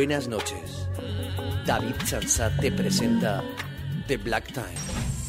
Buenas 0.00 0.28
noches. 0.28 0.88
David 1.66 1.94
Sansat 2.06 2.58
te 2.58 2.72
presenta 2.72 3.44
The 4.06 4.16
Black 4.16 4.50
Time. 4.54 5.19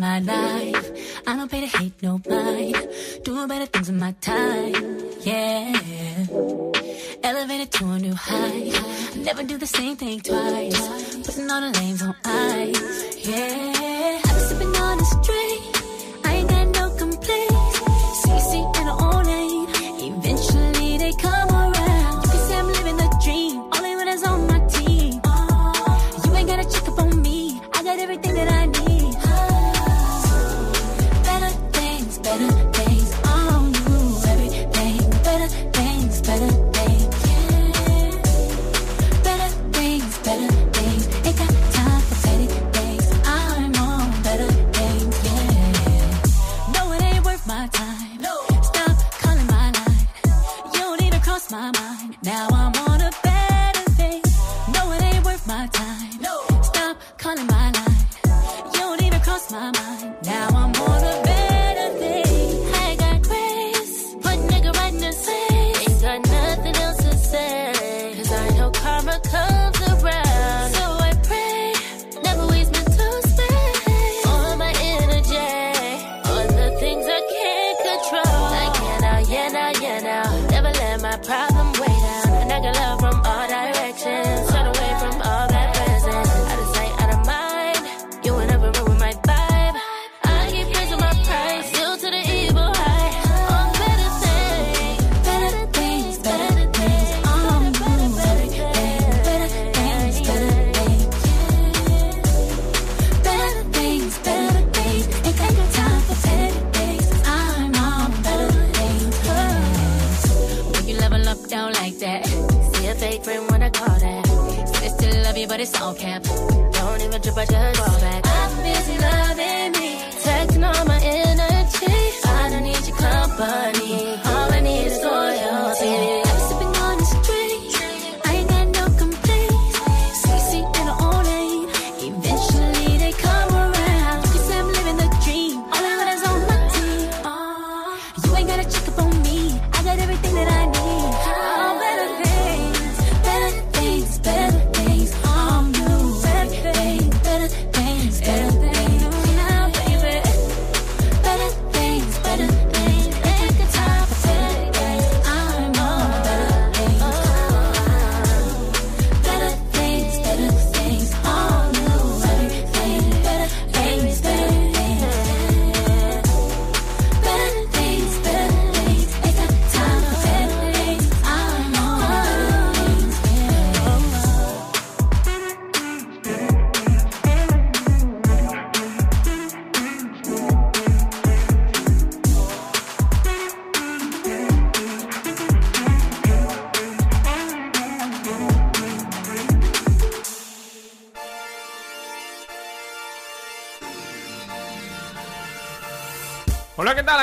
my 0.00 0.18
life. 0.20 0.90
I 1.26 1.36
don't 1.36 1.50
pay 1.50 1.60
to 1.60 1.78
hate 1.78 2.02
nobody. 2.02 2.74
Doing 3.22 3.48
better 3.48 3.66
things 3.66 3.88
in 3.90 3.98
my 3.98 4.12
time. 4.20 4.74
Yeah. 5.20 6.26
Elevated 7.22 7.70
to 7.72 7.84
a 7.90 7.98
new 7.98 8.14
height. 8.14 8.72
Never 9.16 9.42
do 9.42 9.58
the 9.58 9.66
same 9.66 9.96
thing 9.96 10.20
twice. 10.20 10.80
Putting 11.26 11.50
all 11.50 11.60
the 11.60 11.78
lanes 11.78 12.02
on 12.02 12.16
ice. 12.24 13.28
Yeah. 13.28 13.79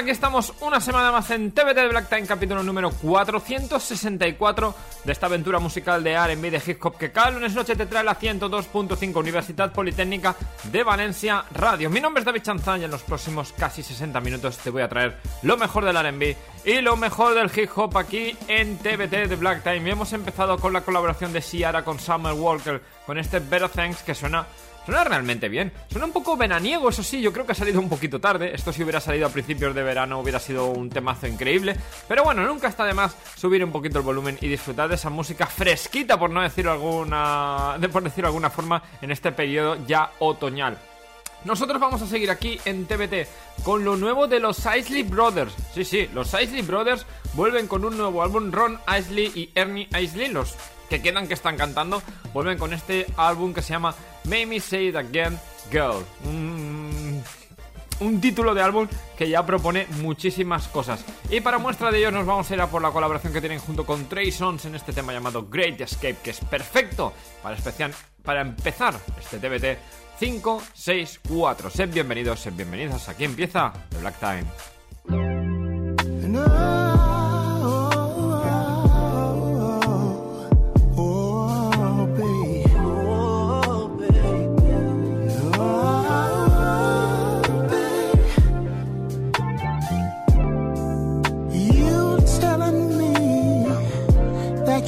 Aquí 0.07 0.13
estamos 0.13 0.54
una 0.62 0.80
semana 0.80 1.12
más 1.12 1.30
en 1.31 1.51
TBT 1.51 1.75
de 1.75 1.88
Black 1.89 2.07
Time, 2.07 2.25
capítulo 2.25 2.63
número 2.63 2.92
464 2.92 4.74
de 5.04 5.12
esta 5.12 5.25
aventura 5.25 5.59
musical 5.59 6.01
de 6.01 6.13
R&B 6.13 6.50
de 6.50 6.62
Hip 6.65 6.86
Hop 6.86 6.98
que 6.98 7.12
cada 7.12 7.31
lunes 7.31 7.54
noche 7.54 7.75
te 7.75 7.88
trae 7.88 8.06
la 8.06 8.18
102.5 8.18 9.18
Universidad 9.18 9.74
Politécnica 9.74 10.33
de 10.71 10.83
Valencia 10.83 11.44
Radio. 11.51 11.89
Mi 11.89 12.00
nombre 12.00 12.21
es 12.21 12.25
David 12.25 12.42
Chanzán 12.42 12.80
y 12.80 12.86
en 12.86 12.92
los 12.92 13.04
próximos 13.04 13.51
casi 13.51 13.83
60 13.83 14.21
minutos 14.21 14.57
te 14.59 14.69
voy 14.69 14.81
a 14.81 14.88
traer 14.88 15.18
lo 15.42 15.57
mejor 15.57 15.83
del 15.83 15.98
R&B 15.98 16.38
y 16.63 16.80
lo 16.80 16.95
mejor 16.95 17.36
del 17.36 17.51
Hip 17.54 17.71
Hop 17.75 17.98
aquí 17.98 18.33
en 18.48 18.77
TBT 18.77 19.27
de 19.27 19.36
Black 19.36 19.63
Time. 19.63 19.89
Y 19.89 19.92
hemos 19.92 20.13
empezado 20.13 20.57
con 20.57 20.71
la 20.71 20.86
colaboración 20.86 21.33
de 21.33 21.42
Ciara 21.42 21.83
con 21.83 22.00
Summer 22.00 22.31
Walker 22.31 22.81
con 23.06 23.18
este 23.18 23.39
Better 23.39 23.68
Thanks 23.68 24.04
que 24.04 24.15
suena 24.15 24.48
Suena 24.88 25.04
realmente 25.04 25.50
bien. 25.50 25.74
Suena 25.92 26.06
un 26.06 26.13
poco 26.13 26.38
veraniego, 26.38 26.88
eso 26.88 27.04
sí, 27.04 27.19
yo 27.19 27.34
creo 27.34 27.45
que 27.45 27.51
ha 27.51 27.56
salido 27.56 27.81
un 27.81 27.89
poquito 27.89 28.22
tarde. 28.22 28.56
Esto 28.56 28.72
si 28.72 28.84
hubiera 28.84 29.01
salido 29.01 29.28
a 29.28 29.30
principios 29.30 29.75
de 29.75 29.84
verano 29.84 30.22
hubiera 30.22 30.39
sido 30.39 30.68
un 30.68 30.89
temazo 30.89 31.28
increíble. 31.28 31.75
Pero 32.07 32.24
bueno, 32.24 32.48
nunca 32.48 32.69
está 32.69 32.86
de 32.86 32.94
más 32.94 33.13
subir 33.36 33.62
un 33.66 33.74
poquito 33.74 34.00
el 34.00 34.06
volumen 34.06 34.38
y 34.39 34.48
disfrutar 34.48 34.88
de 34.88 34.95
esa 34.95 35.10
música 35.10 35.45
fresquita, 35.45 36.18
por 36.18 36.30
no 36.30 36.42
decirlo 36.42 36.72
alguna, 36.72 37.75
de 37.78 37.89
por 37.89 38.01
decirlo 38.01 38.28
de 38.28 38.30
alguna 38.30 38.50
forma, 38.50 38.81
en 39.01 39.12
este 39.12 39.34
periodo 39.34 39.75
ya 39.86 40.10
otoñal. 40.19 40.78
Nosotros 41.44 41.81
vamos 41.81 42.01
a 42.01 42.07
seguir 42.07 42.31
aquí 42.31 42.57
en 42.63 42.86
TBT 42.86 43.28
con 43.63 43.83
lo 43.83 43.98
nuevo 43.98 44.28
de 44.28 44.40
los 44.40 44.57
Isley 44.74 45.04
Brothers. 45.04 45.54
Sí, 45.74 45.83
sí, 45.83 46.10
los 46.13 46.33
Isley 46.33 46.62
Brothers 46.62 47.06
vuelven 47.33 47.68
con 47.68 47.83
un 47.83 47.98
nuevo 47.98 48.24
álbum. 48.24 48.54
Ron 48.54 48.80
Isley 48.98 49.33
y 49.36 49.51
Ernie 49.54 49.90
Isley, 50.00 50.30
los 50.30 50.56
que 50.90 51.01
quedan 51.01 51.28
que 51.28 51.33
están 51.33 51.57
cantando, 51.57 52.01
vuelven 52.33 52.57
con 52.57 52.74
este 52.74 53.06
álbum 53.18 53.54
que 53.54 53.62
se 53.62 53.74
llama 53.74 53.94
Make 54.27 54.45
Me 54.45 54.59
Say 54.59 54.89
It 54.89 54.95
Again 54.95 55.39
Girl. 55.71 56.03
Un, 58.00 58.21
título 58.21 58.53
de 58.53 58.62
álbum 58.62 58.88
que 59.18 59.27
ya 59.29 59.45
propone 59.45 59.88
muchísimas 60.01 60.68
cosas. 60.68 61.03
Y 61.29 61.41
para 61.41 61.57
muestra 61.57 61.91
de 61.91 62.00
ello 62.00 62.12
nos 62.12 62.25
vamos 62.25 62.50
a 62.50 62.53
ir 62.53 62.62
a 62.62 62.68
por 62.68 62.81
la 62.81 62.91
colaboración 62.91 63.33
que 63.33 63.39
tienen 63.39 63.59
junto 63.59 63.85
con 63.85 64.07
Trey 64.07 64.31
Sons 64.31 64.65
en 64.65 64.75
este 64.75 64.94
tema 64.94 65.13
llamado 65.13 65.47
Great 65.50 65.81
Escape, 65.81 66.18
que 66.24 66.31
es 66.31 66.39
perfecto 66.41 67.13
para, 67.41 67.56
especial, 67.56 67.94
para 68.24 68.41
empezar 68.41 68.94
este 69.19 69.39
TBT 69.39 69.79
5, 70.19 70.63
6, 70.73 71.21
4. 71.27 71.69
Sed 71.69 71.94
bienvenidos, 71.94 72.39
sed 72.39 72.53
bienvenidas. 72.53 73.09
Aquí 73.09 73.23
empieza 73.23 73.73
The 73.89 73.97
Black 74.00 74.19
Time. 74.19 74.45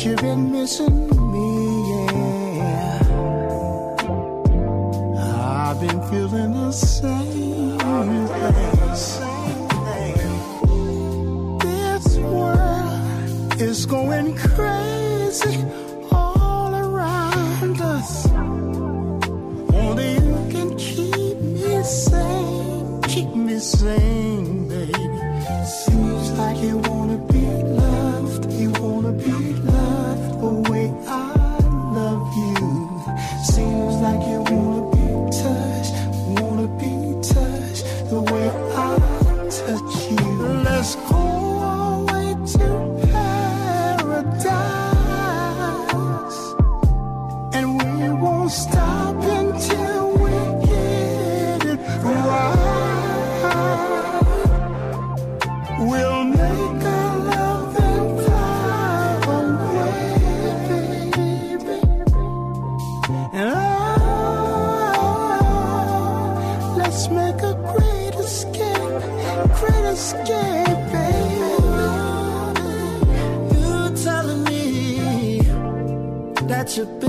You've 0.05 0.21
been 0.21 0.51
missing 0.51 1.09
me, 1.31 1.89
yeah. 1.89 2.99
I've 5.17 5.79
been 5.81 6.01
feeling 6.09 6.53
the 6.53 6.71
same 6.71 7.77
thing. 9.85 10.17
This 11.59 12.17
world 12.17 13.61
is 13.61 13.85
going 13.85 14.35
crazy 14.37 15.65
all 16.11 16.73
around 16.73 17.81
us. 17.81 18.25
Only 19.73 20.13
you 20.13 20.37
can 20.49 20.77
keep 20.77 21.37
me 21.39 21.83
sane, 21.83 23.01
keep 23.03 23.35
me 23.35 23.59
sane, 23.59 24.67
baby. 24.69 24.93
Seems 25.65 26.31
like 26.39 26.57
you 26.57 26.77
wanna 26.77 27.18
that 76.79 76.87
you've 76.87 77.08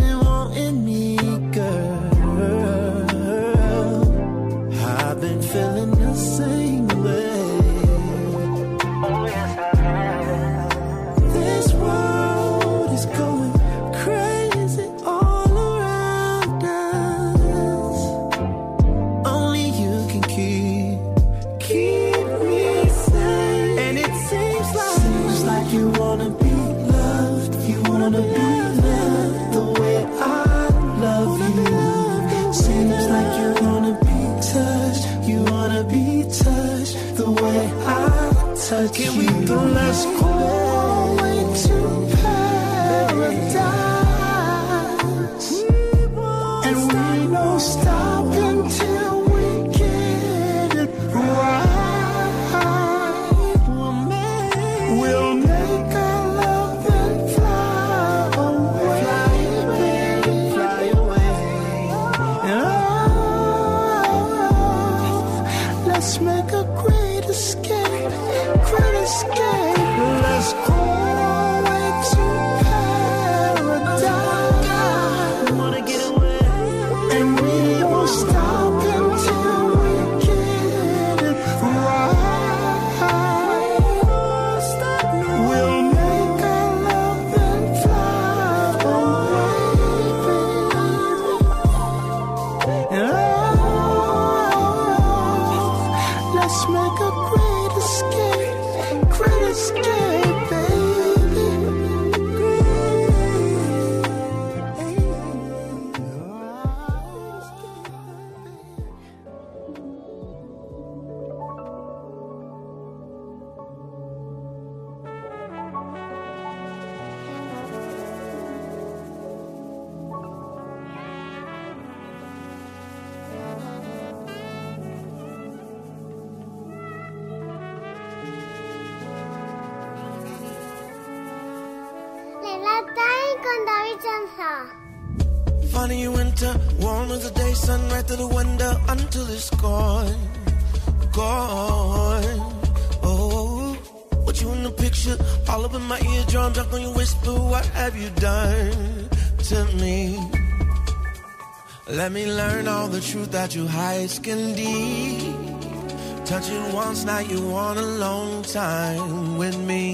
now 157.11 157.19
you 157.19 157.40
want 157.49 157.76
a 157.76 157.88
long 158.07 158.43
time 158.43 159.37
with 159.37 159.59
me. 159.71 159.85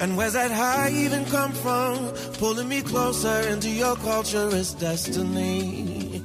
And 0.00 0.10
where's 0.18 0.34
that 0.34 0.50
high 0.50 0.90
even 1.04 1.24
come 1.36 1.52
from? 1.64 1.94
Pulling 2.42 2.68
me 2.68 2.80
closer 2.82 3.38
into 3.52 3.70
your 3.70 3.96
culture 4.08 4.48
is 4.60 4.74
destiny. 4.74 6.22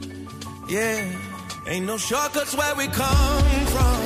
Yeah, 0.68 1.00
ain't 1.72 1.86
no 1.86 1.98
shortcuts 2.10 2.54
where 2.60 2.76
we 2.82 2.88
come 2.88 3.58
from. 3.76 4.00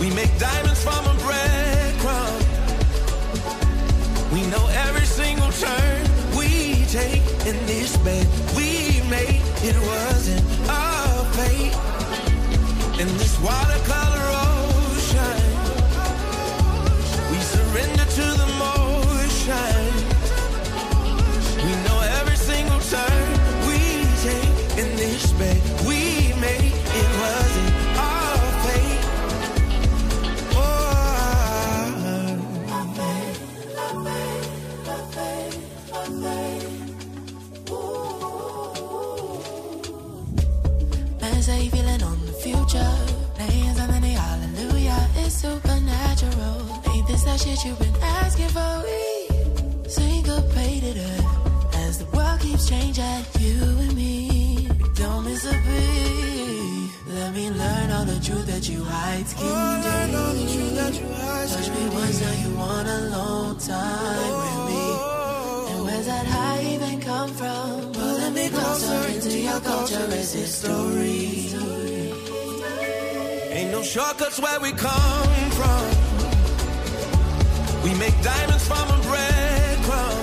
We 0.00 0.08
make 0.20 0.32
diamonds 0.46 0.82
from 0.86 1.02
a 1.12 1.14
breadcrumb. 1.24 2.40
We 4.34 4.40
know 4.52 4.64
every 4.86 5.08
single 5.20 5.52
turn 5.64 6.00
we 6.38 6.48
take 7.00 7.24
in 7.50 7.56
this 7.72 7.96
bed 8.06 8.26
we 8.58 8.68
made. 9.14 9.42
It 9.68 9.76
wasn't 9.90 10.44
our 10.68 11.24
fate. 11.36 11.93
In 12.96 13.08
this 13.18 13.36
watercolor 13.40 14.53
that 58.64 58.72
you 58.72 58.84
hide. 58.84 59.26
Skin 59.26 59.46
oh, 59.46 59.80
learn 59.84 60.14
all 60.14 60.32
the 60.32 60.46
truth 60.52 60.74
that 60.76 60.94
you 60.94 61.06
hide. 61.06 61.48
Touch 61.48 61.68
me 61.68 61.88
once, 61.94 62.20
now 62.20 62.32
you 62.32 62.56
want 62.56 62.88
a 62.88 63.00
long 63.10 63.58
time 63.58 64.32
with 64.42 64.58
me. 64.70 64.84
Oh. 64.96 65.68
And 65.70 65.84
where's 65.84 66.06
that 66.06 66.26
high 66.26 66.62
even 66.74 67.00
come 67.00 67.30
from? 67.30 67.92
Pulling 67.92 68.34
me 68.34 68.48
closer 68.48 69.08
into 69.08 69.38
your 69.38 69.60
culture 69.60 70.06
is 70.20 70.32
history. 70.32 71.52
Ain't 73.52 73.70
no 73.70 73.82
shortcuts 73.82 74.40
where 74.40 74.60
we 74.60 74.72
come 74.72 75.50
from. 75.58 75.84
We 77.84 77.94
make 77.98 78.16
diamonds 78.22 78.66
from 78.66 78.88
a 78.96 78.98
breadcrumb. 79.08 80.22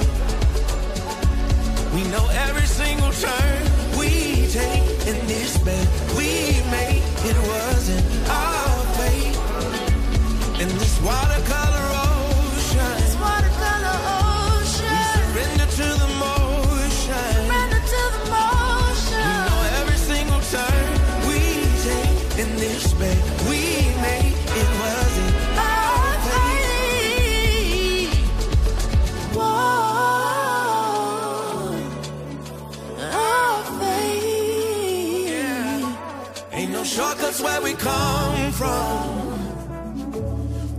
We 1.93 2.03
know 2.09 2.27
every 2.45 2.65
single 2.65 3.11
turn 3.11 3.99
we 3.99 4.47
take 4.49 5.07
in 5.07 5.27
this 5.27 5.57
bed 5.59 6.00
shortcuts 37.31 37.41
where 37.41 37.61
we 37.61 37.73
come 37.73 38.51
from. 38.53 39.31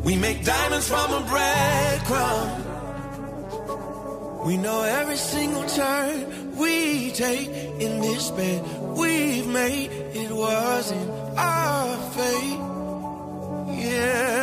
We 0.02 0.16
make 0.16 0.44
diamonds 0.44 0.88
from 0.88 1.12
a 1.12 1.20
breadcrumb. 1.26 2.60
We 4.46 4.56
know 4.56 4.82
every 4.82 5.16
single 5.16 5.64
turn 5.64 6.56
we 6.56 7.12
take 7.12 7.48
in 7.48 8.00
this 8.00 8.30
bed 8.30 8.62
we've 8.96 9.46
made. 9.46 9.90
It 10.14 10.30
wasn't 10.30 11.10
our 11.38 11.96
fate. 12.12 12.58
Yeah. 13.84 14.41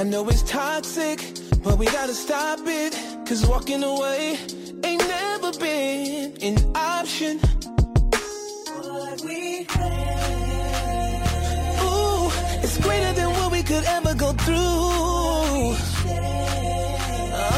I 0.00 0.02
know 0.02 0.26
it's 0.30 0.40
toxic, 0.40 1.20
but 1.62 1.76
we 1.76 1.84
gotta 1.84 2.14
stop 2.14 2.60
it. 2.64 2.98
Cause 3.26 3.46
walking 3.46 3.84
away 3.84 4.38
ain't 4.82 5.06
never 5.06 5.52
been 5.58 6.32
an 6.40 6.56
option. 6.74 7.38
Ooh, 11.84 12.30
it's 12.64 12.78
greater 12.78 13.12
than 13.12 13.28
what 13.28 13.52
we 13.52 13.62
could 13.62 13.84
ever 13.84 14.14
go 14.14 14.32
through. 14.32 15.76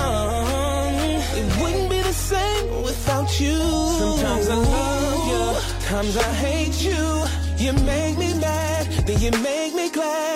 Um, 0.03 0.95
it 1.39 1.47
wouldn't 1.63 1.91
be 1.91 2.03
the 2.03 2.13
same 2.13 2.83
without 2.83 3.39
you. 3.39 3.57
Sometimes 4.03 4.49
I 4.49 4.57
love 4.57 5.29
you, 5.31 5.87
times 5.87 6.17
I 6.17 6.33
hate 6.47 6.83
you. 6.83 7.25
You 7.65 7.73
make 7.85 8.19
me 8.19 8.35
mad, 8.41 8.89
then 9.07 9.21
you 9.21 9.31
make 9.31 9.77
me 9.77 9.91
glad. 9.91 10.32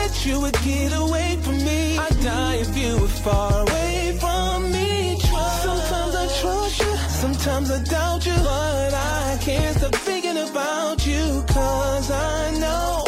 That 0.00 0.26
you 0.26 0.40
would 0.40 0.58
get 0.64 0.92
away 1.04 1.36
from 1.44 1.56
me. 1.68 1.98
I'd 1.98 2.20
die 2.22 2.56
if 2.64 2.72
you 2.76 2.92
were 3.00 3.14
far 3.26 3.52
away 3.66 4.16
from 4.22 4.72
me. 4.72 5.18
Trust. 5.26 5.62
Sometimes 5.68 6.14
I 6.24 6.26
trust 6.40 6.76
you, 6.84 6.92
sometimes 7.22 7.70
I 7.70 7.78
doubt 7.84 8.26
you. 8.26 8.38
But 8.50 8.92
I 8.94 9.38
can't 9.46 9.76
stop 9.76 9.94
thinking 10.08 10.38
about 10.48 11.06
you. 11.06 11.24
Cause 11.48 12.10
I 12.10 12.58
know, 12.62 13.04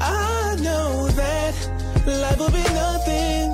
I 0.00 0.56
know 0.66 1.08
that 1.22 1.54
life 2.22 2.38
will 2.38 2.54
be 2.62 2.66
nothing 2.86 3.46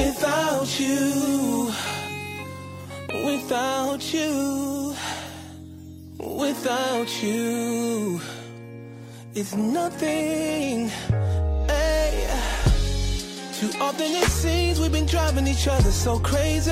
without 0.00 0.70
you. 0.80 1.72
Without 3.28 4.02
you. 4.14 4.94
Without 6.18 7.10
you. 7.22 8.20
It's 9.34 9.54
nothing. 9.54 10.90
Too 13.58 13.70
often 13.80 14.12
it 14.14 14.28
seems 14.28 14.78
we've 14.78 14.92
been 14.92 15.04
driving 15.04 15.48
each 15.48 15.66
other 15.66 15.90
so 15.90 16.20
crazy. 16.20 16.70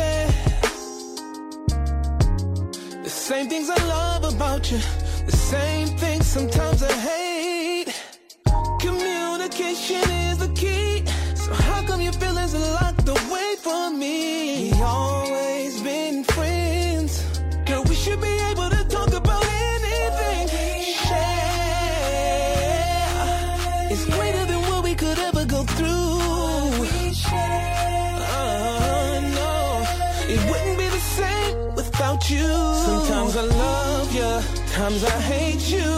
The 3.02 3.08
same 3.08 3.48
things 3.48 3.68
I 3.68 3.84
love 3.88 4.32
about 4.32 4.70
you, 4.70 4.78
the 5.26 5.36
same 5.36 5.88
things 5.98 6.26
sometimes 6.26 6.84
I 6.84 6.92
hate. 6.92 7.92
Communication 8.78 10.08
is 10.30 10.38
the 10.38 10.52
key. 10.54 11.04
So 11.34 11.52
how 11.54 11.82
come 11.82 12.02
your 12.02 12.12
feelings 12.12 12.54
are 12.54 12.85
times 34.88 35.02
I 35.04 35.20
hate 35.32 35.64
you. 35.76 35.90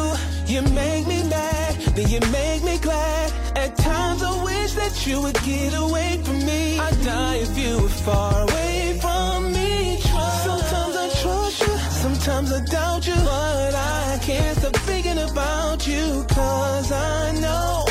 You 0.47 0.63
make 0.73 1.07
me 1.07 1.23
mad, 1.29 1.75
then 1.95 2.09
you 2.09 2.21
make 2.33 2.63
me 2.65 2.79
glad. 2.79 3.33
At 3.55 3.77
times 3.77 4.23
I 4.23 4.33
wish 4.45 4.73
that 4.81 5.07
you 5.07 5.21
would 5.23 5.39
get 5.43 5.75
away 5.75 6.11
from 6.25 6.39
me. 6.47 6.79
I'd 6.79 6.99
die 7.05 7.37
if 7.47 7.53
you 7.59 7.83
were 7.83 7.97
far 8.07 8.35
away 8.47 8.99
from 9.03 9.53
me. 9.53 10.01
Sometimes 10.49 10.95
I 11.05 11.09
trust 11.21 11.61
you, 11.67 11.75
sometimes 12.05 12.49
I 12.59 12.61
doubt 12.65 13.07
you. 13.07 13.19
But 13.33 13.75
I 13.75 14.19
can't 14.23 14.57
stop 14.59 14.77
thinking 14.89 15.19
about 15.31 15.87
you. 15.87 16.25
Cause 16.39 16.91
I 16.91 17.33
know, 17.45 17.85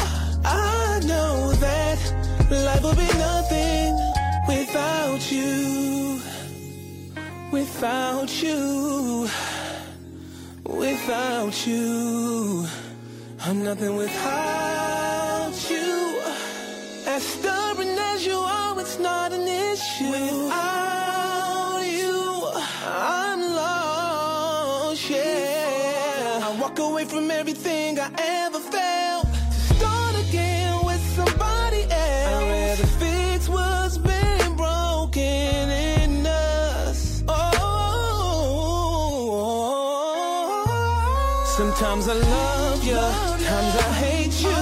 I 0.43 0.99
know 1.11 1.51
that 1.65 1.99
life 2.49 2.83
will 2.83 2.99
be 3.05 3.11
nothing 3.29 3.89
without 4.47 5.23
you. 5.31 6.21
Without 7.51 8.31
you. 8.41 9.56
Without 10.77 11.65
you. 11.65 12.67
I'm 13.41 13.63
nothing 13.63 13.95
without 13.95 15.53
you. 15.69 16.21
As 17.07 17.23
stubborn 17.23 17.97
as 17.97 18.25
you 18.25 18.37
are, 18.37 18.79
it's 18.79 18.99
not 18.99 19.31
an 19.33 19.47
issue. 19.47 20.11
Without 20.11 21.81
you, 21.83 22.51
I'm 22.85 23.41
lost, 23.41 25.09
yeah. 25.09 26.41
I 26.43 26.57
walk 26.61 26.77
away 26.79 27.05
from 27.05 27.31
everything 27.31 27.99
I 27.99 28.09
ever 28.17 28.59
felt 28.59 28.86
sometimes 41.57 42.07
I 42.07 42.13
love 42.13 42.83
you, 42.83 42.93
times 42.93 43.75
I 43.85 43.89
hate 44.05 44.37
you. 44.45 44.61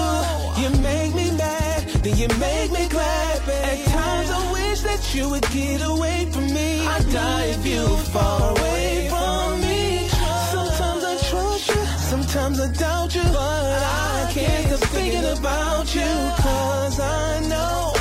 You 0.61 0.69
make 0.81 1.13
me 1.13 1.29
mad, 1.31 1.81
then 2.03 2.15
you 2.15 2.27
make 2.39 2.71
me 2.71 2.87
glad. 2.87 3.37
At 3.49 3.85
times 3.85 4.29
I 4.31 4.51
wish 4.53 4.79
that 4.81 5.03
you 5.13 5.29
would 5.29 5.47
get 5.51 5.81
away 5.81 6.25
from 6.31 6.45
me. 6.53 6.87
I'd 6.87 7.05
die 7.11 7.47
if 7.55 7.65
you 7.67 7.83
far 8.13 8.51
away 8.51 9.09
from 9.09 9.59
me. 9.59 10.07
Sometimes 10.55 11.03
I 11.03 11.15
trust 11.29 11.67
you, 11.67 11.83
sometimes 12.11 12.59
I 12.61 12.71
doubt 12.71 13.13
you. 13.13 13.23
But 13.23 13.81
I 13.83 14.31
can't 14.31 14.65
stop 14.67 14.89
thinking 14.95 15.27
about 15.37 15.93
you. 15.93 16.11
Cause 16.45 16.99
I 16.99 17.41
know 17.49 17.94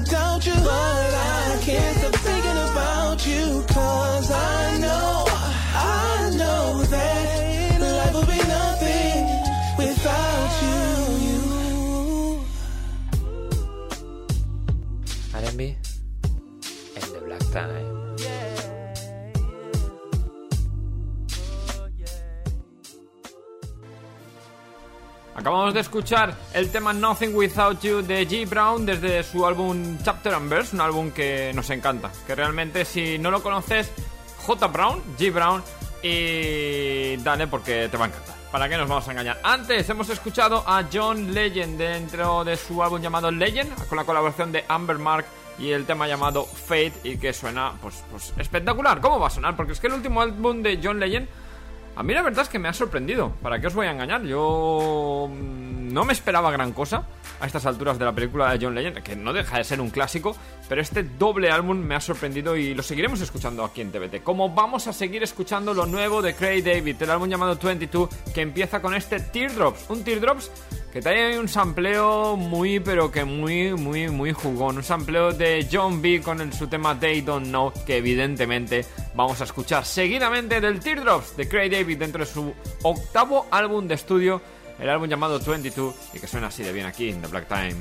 doubt 0.00 0.46
you. 0.46 0.54
But 0.54 1.14
I 1.14 1.58
can't 1.60 2.21
Acabamos 25.52 25.74
de 25.74 25.80
escuchar 25.80 26.34
el 26.54 26.70
tema 26.70 26.94
Nothing 26.94 27.34
Without 27.34 27.78
You 27.82 28.00
de 28.00 28.26
G. 28.26 28.48
Brown 28.48 28.86
desde 28.86 29.22
su 29.22 29.46
álbum 29.46 29.98
Chapter 30.02 30.32
and 30.32 30.48
Verse, 30.48 30.74
un 30.74 30.80
álbum 30.80 31.10
que 31.10 31.52
nos 31.54 31.68
encanta. 31.68 32.10
Que 32.26 32.34
realmente, 32.34 32.86
si 32.86 33.18
no 33.18 33.30
lo 33.30 33.42
conoces, 33.42 33.92
J. 34.46 34.66
Brown, 34.68 35.02
G. 35.18 35.30
Brown, 35.30 35.62
y 36.02 37.18
dale 37.18 37.48
porque 37.48 37.90
te 37.90 37.98
va 37.98 38.06
a 38.06 38.08
encantar. 38.08 38.34
¿Para 38.50 38.66
qué 38.66 38.78
nos 38.78 38.88
vamos 38.88 39.06
a 39.06 39.10
engañar? 39.10 39.40
Antes 39.42 39.86
hemos 39.90 40.08
escuchado 40.08 40.64
a 40.66 40.84
John 40.90 41.34
Legend 41.34 41.76
dentro 41.76 42.44
de 42.44 42.56
su 42.56 42.82
álbum 42.82 43.02
llamado 43.02 43.30
Legend, 43.30 43.88
con 43.88 43.96
la 43.96 44.04
colaboración 44.04 44.52
de 44.52 44.64
Amber 44.68 44.96
Mark 44.96 45.26
y 45.58 45.70
el 45.72 45.84
tema 45.84 46.08
llamado 46.08 46.46
Fate, 46.46 46.94
y 47.04 47.18
que 47.18 47.34
suena 47.34 47.74
pues, 47.82 48.02
pues 48.10 48.32
espectacular. 48.38 49.02
¿Cómo 49.02 49.20
va 49.20 49.26
a 49.26 49.30
sonar? 49.30 49.54
Porque 49.54 49.72
es 49.72 49.80
que 49.80 49.88
el 49.88 49.92
último 49.92 50.22
álbum 50.22 50.62
de 50.62 50.80
John 50.82 50.98
Legend 50.98 51.28
a 51.94 52.02
mí 52.02 52.14
la 52.14 52.22
verdad 52.22 52.42
es 52.42 52.48
que 52.48 52.58
me 52.58 52.68
ha 52.68 52.72
sorprendido. 52.72 53.32
¿Para 53.42 53.60
qué 53.60 53.66
os 53.66 53.74
voy 53.74 53.86
a 53.86 53.90
engañar? 53.90 54.22
Yo 54.22 55.28
mm, 55.30 55.92
no 55.92 56.04
me 56.04 56.12
esperaba 56.12 56.50
gran 56.50 56.72
cosa 56.72 57.04
a 57.40 57.46
estas 57.46 57.66
alturas 57.66 57.98
de 57.98 58.04
la 58.04 58.12
película 58.12 58.50
de 58.50 58.64
John 58.64 58.74
Legend, 58.74 59.02
que 59.02 59.16
no 59.16 59.32
deja 59.32 59.58
de 59.58 59.64
ser 59.64 59.80
un 59.80 59.90
clásico, 59.90 60.36
pero 60.68 60.80
este 60.80 61.02
doble 61.02 61.50
álbum 61.50 61.76
me 61.76 61.94
ha 61.96 62.00
sorprendido 62.00 62.56
y 62.56 62.72
lo 62.72 62.82
seguiremos 62.82 63.20
escuchando 63.20 63.64
aquí 63.64 63.80
en 63.80 63.90
TBT. 63.90 64.22
Como 64.22 64.50
vamos 64.50 64.86
a 64.86 64.92
seguir 64.92 65.22
escuchando 65.22 65.74
lo 65.74 65.84
nuevo 65.86 66.22
de 66.22 66.34
Craig 66.34 66.62
David, 66.62 67.02
el 67.02 67.10
álbum 67.10 67.28
llamado 67.28 67.58
22, 67.60 68.08
que 68.32 68.42
empieza 68.42 68.80
con 68.80 68.94
este 68.94 69.18
Teardrops. 69.20 69.90
Un 69.90 70.04
Teardrops 70.04 70.50
que 70.92 71.00
trae 71.00 71.38
un 71.38 71.48
sampleo 71.48 72.36
muy, 72.36 72.78
pero 72.78 73.10
que 73.10 73.24
muy, 73.24 73.72
muy, 73.72 74.10
muy 74.10 74.32
jugón. 74.32 74.76
Un 74.76 74.84
sampleo 74.84 75.32
de 75.32 75.66
John 75.72 76.02
B 76.02 76.20
con 76.20 76.42
el, 76.42 76.52
su 76.52 76.66
tema 76.66 77.00
They 77.00 77.22
Don't 77.22 77.46
Know, 77.46 77.72
que 77.86 77.96
evidentemente 77.96 78.84
vamos 79.14 79.40
a 79.40 79.44
escuchar 79.44 79.86
seguidamente 79.86 80.60
del 80.60 80.80
Teardrops 80.80 81.34
de 81.34 81.48
Craig 81.48 81.70
David 81.70 81.98
dentro 81.98 82.24
de 82.24 82.30
su 82.30 82.52
octavo 82.82 83.46
álbum 83.50 83.88
de 83.88 83.94
estudio, 83.94 84.42
el 84.78 84.90
álbum 84.90 85.08
llamado 85.08 85.40
22, 85.40 85.94
y 86.12 86.18
que 86.18 86.26
suena 86.26 86.48
así 86.48 86.62
de 86.62 86.72
bien 86.72 86.84
aquí 86.84 87.08
en 87.08 87.22
The 87.22 87.28
Black 87.28 87.48
Time. 87.48 87.76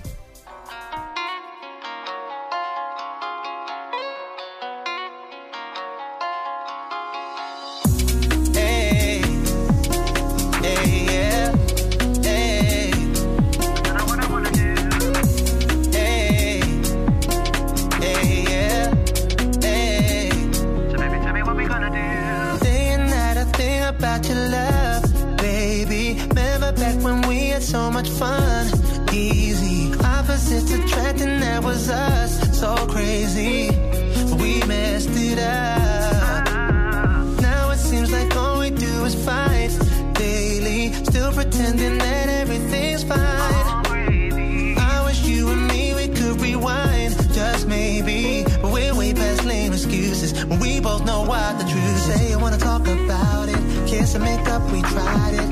Kiss 54.11 54.21
make 54.21 54.47
up, 54.49 54.61
we 54.71 54.81
tried 54.81 55.33
it 55.33 55.50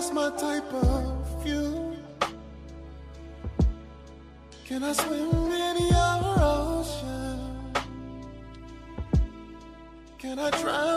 that's 0.00 0.14
my 0.14 0.30
type 0.30 0.72
of 0.72 1.42
view. 1.44 1.94
Can 4.64 4.82
I 4.82 4.92
swim 4.94 5.52
in 5.52 5.76
your 5.88 6.36
ocean? 6.40 7.38
Can 10.16 10.38
I 10.38 10.50
drown 10.62 10.89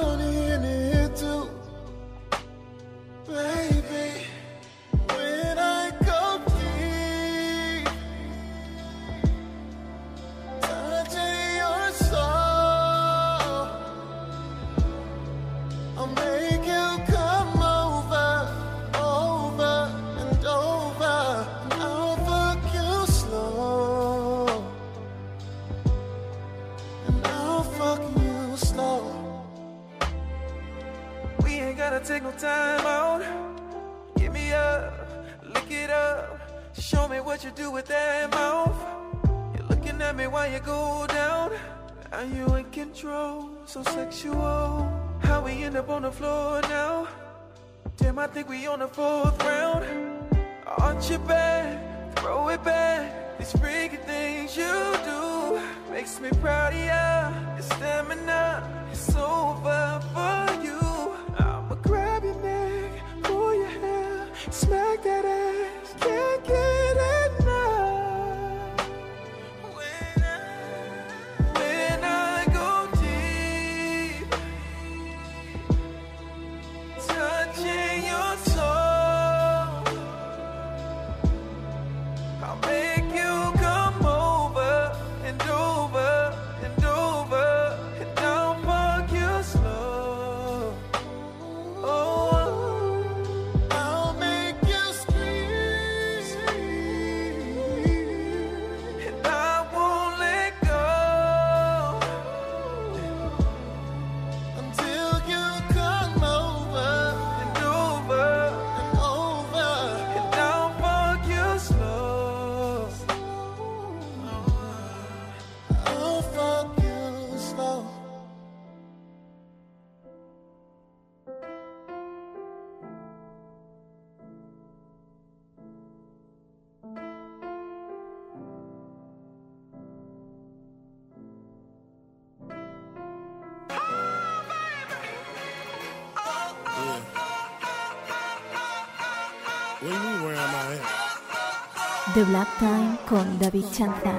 The 142.14 142.24
Black 142.26 142.48
Time 142.60 142.98
con 143.10 143.40
David 143.40 143.66
Chanza. 143.72 144.14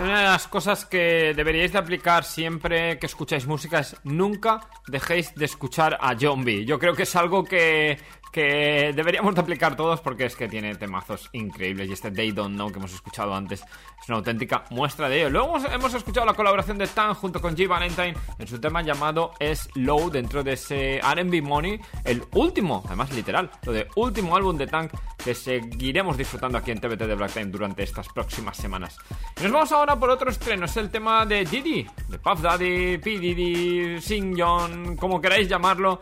Una 0.00 0.18
de 0.18 0.24
las 0.24 0.48
cosas 0.48 0.86
que 0.86 1.34
deberíais 1.36 1.72
de 1.72 1.78
aplicar 1.78 2.24
siempre 2.24 2.98
que 2.98 3.06
escucháis 3.06 3.46
música 3.46 3.80
es 3.80 3.94
nunca 4.04 4.66
dejéis 4.86 5.34
de 5.34 5.44
escuchar 5.44 5.98
a 6.00 6.14
B. 6.14 6.64
Yo 6.64 6.78
creo 6.78 6.94
que 6.94 7.02
es 7.02 7.14
algo 7.14 7.44
que, 7.44 7.98
que 8.32 8.92
deberíamos 8.96 9.34
de 9.34 9.42
aplicar 9.42 9.76
todos 9.76 10.00
porque 10.00 10.24
es 10.24 10.34
que 10.34 10.48
tiene 10.48 10.74
temazos 10.74 11.28
increíbles 11.32 11.88
y 11.88 11.92
este 11.92 12.10
They 12.10 12.32
Don't 12.32 12.54
Know 12.54 12.72
que 12.72 12.78
hemos 12.78 12.94
escuchado 12.94 13.34
antes 13.34 13.60
es 13.60 14.08
una 14.08 14.18
auténtica 14.18 14.64
muestra 14.70 15.08
de 15.08 15.20
ello. 15.20 15.30
Luego 15.30 15.58
hemos, 15.58 15.94
escuchado 15.94 16.26
la 16.26 16.34
colaboración 16.34 16.78
de 16.78 16.86
Tan 16.86 17.14
junto 17.14 17.40
con 17.40 17.54
G 17.54 17.68
Valentine 17.68 18.14
en 18.38 18.48
su 18.48 18.58
tema 18.58 18.82
llamado 18.82 19.32
Slow 19.38 20.10
dentro 20.10 20.42
de 20.42 20.54
ese 20.54 20.96
R&B 20.96 21.42
Money, 21.42 21.78
el 22.04 22.24
último, 22.32 22.82
además 22.86 23.12
literal, 23.12 23.50
lo 23.64 23.72
de 23.72 23.86
último 23.96 24.34
álbum 24.34 24.56
de 24.56 24.66
Tank 24.66 24.92
que 25.22 25.34
seguiremos 25.34 26.16
disfrutando 26.16 26.58
aquí 26.58 26.70
en 26.70 26.80
TBT 26.80 27.02
de 27.02 27.14
Black 27.14 27.34
Time 27.34 27.46
durante 27.46 27.82
estas 27.82 28.08
próximas 28.08 28.56
semanas. 28.56 28.98
Y 29.38 29.42
nos 29.44 29.52
vamos 29.52 29.72
ahora 29.72 29.96
por 29.96 30.08
otro 30.10 30.30
estreno, 30.30 30.64
es 30.64 30.76
el 30.78 30.90
tema 30.90 31.26
de 31.26 31.44
Diddy, 31.44 31.86
de 32.08 32.18
Puff 32.18 32.40
Daddy, 32.40 32.98
P. 32.98 33.18
Diddy, 33.18 34.00
Sing 34.00 34.34
John, 34.36 34.96
como 34.96 35.20
queráis 35.20 35.48
llamarlo. 35.48 36.00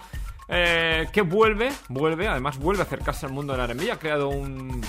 Eh, 0.51 1.07
que 1.13 1.23
vuelve, 1.23 1.71
vuelve, 1.89 2.27
además 2.27 2.59
vuelve 2.59 2.83
a 2.83 2.85
acercarse 2.85 3.27
al 3.27 3.33
mundo 3.33 3.53
del 3.53 3.71
R&B, 3.71 3.93
ha 3.93 3.99
creado 3.99 4.29
un 4.29 4.85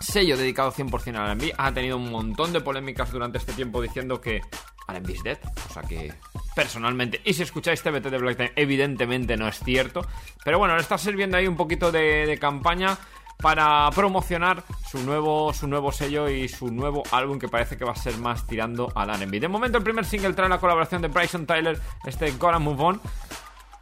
sello 0.00 0.36
dedicado 0.36 0.72
100% 0.72 1.16
al 1.16 1.30
R&B, 1.38 1.54
ha 1.56 1.72
tenido 1.72 1.96
un 1.96 2.10
montón 2.10 2.52
de 2.52 2.60
polémicas 2.60 3.12
durante 3.12 3.38
este 3.38 3.52
tiempo 3.52 3.80
diciendo 3.80 4.20
que 4.20 4.40
R&B 4.88 5.12
is 5.12 5.22
dead, 5.22 5.38
o 5.68 5.72
sea 5.72 5.82
que 5.82 6.12
personalmente, 6.54 7.20
y 7.24 7.34
si 7.34 7.42
escucháis 7.44 7.82
TBT 7.82 8.06
de 8.10 8.18
Black 8.18 8.36
Time, 8.36 8.52
evidentemente 8.56 9.36
no 9.36 9.46
es 9.46 9.60
cierto, 9.60 10.04
pero 10.44 10.58
bueno, 10.58 10.74
le 10.74 10.80
está 10.80 10.98
sirviendo 10.98 11.36
ahí 11.36 11.46
un 11.46 11.56
poquito 11.56 11.92
de, 11.92 12.36
campaña 12.40 12.98
para 13.40 13.88
promocionar 13.92 14.64
su 14.90 14.98
nuevo, 15.04 15.52
su 15.54 15.68
nuevo 15.68 15.92
sello 15.92 16.28
y 16.28 16.48
su 16.48 16.72
nuevo 16.72 17.04
álbum 17.12 17.38
que 17.38 17.46
parece 17.46 17.76
que 17.76 17.84
va 17.84 17.92
a 17.92 17.96
ser 17.96 18.18
más 18.18 18.48
tirando 18.48 18.90
al 18.96 19.10
R&B. 19.10 19.38
De 19.38 19.46
momento 19.46 19.78
el 19.78 19.84
primer 19.84 20.04
single 20.04 20.32
trae 20.32 20.48
la 20.48 20.58
colaboración 20.58 21.02
de 21.02 21.06
Bryson 21.06 21.46
Tyler, 21.46 21.80
este 22.04 22.32
Gotta 22.32 22.58
Move 22.58 22.82
On, 22.82 23.00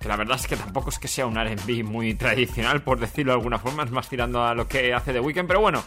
que 0.01 0.09
la 0.09 0.17
verdad 0.17 0.37
es 0.37 0.47
que 0.47 0.57
tampoco 0.57 0.91
es 0.91 0.99
que 0.99 1.09
sea 1.09 1.27
un 1.27 1.37
R&B 1.37 1.83
muy 1.85 2.15
tradicional, 2.15 2.83
por 2.83 2.99
decirlo 2.99 3.33
de 3.33 3.39
alguna 3.39 3.59
forma, 3.59 3.85
es 3.85 3.91
más 3.91 4.09
tirando 4.09 4.43
a 4.45 4.55
lo 4.55 4.69
que 4.69 4.93
hace 4.95 5.13
The 5.13 5.21
Weeknd, 5.21 5.47
pero 5.47 5.61
bueno, 5.61 5.83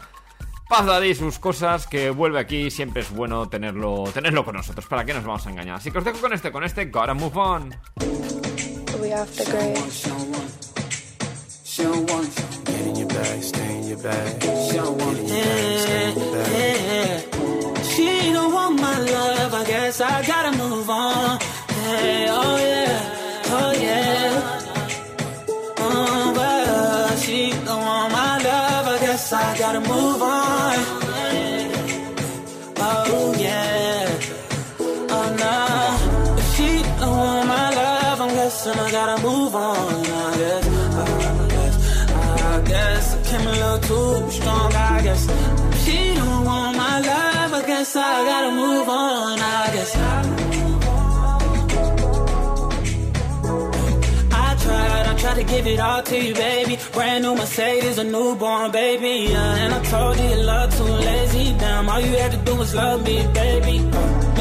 Paz 0.69 0.85
Daddy 0.85 1.15
sus 1.15 1.39
cosas, 1.39 1.87
que 1.87 2.09
vuelve 2.11 2.39
aquí, 2.39 2.69
siempre 2.69 3.01
es 3.01 3.09
bueno 3.11 3.49
tenerlo, 3.49 4.03
tenerlo 4.13 4.45
con 4.45 4.55
nosotros, 4.55 4.85
¿para 4.87 5.03
qué 5.03 5.13
nos 5.13 5.23
vamos 5.23 5.45
a 5.47 5.49
engañar? 5.49 5.77
Así 5.77 5.91
que 5.91 5.97
os 5.97 6.05
dejo 6.05 6.19
con 6.19 6.33
este, 6.33 6.51
con 6.51 6.63
este 6.63 6.85
Gotta 6.85 7.13
Move 7.13 7.37
On. 7.37 7.75
We 9.01 9.13
off 9.13 9.33
the. 9.37 9.45
She 17.83 18.31
don't 18.33 18.53
want 18.53 18.79
my 18.79 18.97
love, 18.99 19.53
I 19.53 19.63
guess 19.65 20.01
I 20.01 20.25
gotta 20.25 20.57
move 20.57 20.89
on. 20.89 21.39
Hey, 21.69 22.27
oh 22.29 22.57
yeah, 22.57 23.18
guess 29.29 29.33
I 29.33 29.57
gotta 29.57 29.79
move 29.81 30.21
on. 30.21 30.75
Oh 32.81 33.35
yeah, 33.37 34.09
oh 35.09 35.27
no. 35.41 36.35
If 36.37 36.55
she 36.55 36.69
don't 36.99 37.17
want 37.17 37.47
my 37.47 37.69
love, 37.75 38.21
I'm 38.21 38.29
guessing 38.29 38.79
I 38.79 38.91
gotta 38.91 39.21
move 39.21 39.55
on. 39.55 40.05
I 40.05 40.37
guess, 40.37 40.67
I 40.95 41.47
guess, 41.53 41.75
I 42.11 42.61
guess 42.71 43.15
I 43.15 43.17
came 43.29 43.47
a 43.47 43.51
little 43.51 43.79
too 43.89 44.31
strong. 44.31 44.73
I 44.73 45.01
guess 45.03 45.27
if 45.29 45.85
she 45.85 46.15
don't 46.15 46.45
want 46.45 46.77
my 46.77 46.99
love, 46.99 47.53
I 47.53 47.61
guess 47.67 47.95
I 47.95 48.25
gotta 48.25 48.51
move 48.51 48.89
on. 48.89 49.39
I 49.39 49.48
give 55.49 55.67
it 55.67 55.79
all 55.79 56.01
to 56.03 56.17
you, 56.25 56.33
baby. 56.33 56.77
Brand 56.93 57.23
new 57.23 57.35
Mercedes, 57.35 57.97
a 57.97 58.03
newborn 58.03 58.71
baby. 58.71 59.15
Yeah, 59.31 59.63
and 59.63 59.73
I 59.73 59.81
told 59.83 60.17
you 60.17 60.35
love 60.35 60.75
too 60.77 60.83
lazy. 60.83 61.57
Damn, 61.57 61.89
all 61.89 61.99
you 61.99 62.15
had 62.17 62.31
to 62.31 62.37
do 62.37 62.55
was 62.55 62.73
love 62.75 63.03
me, 63.03 63.17
baby. 63.33 63.77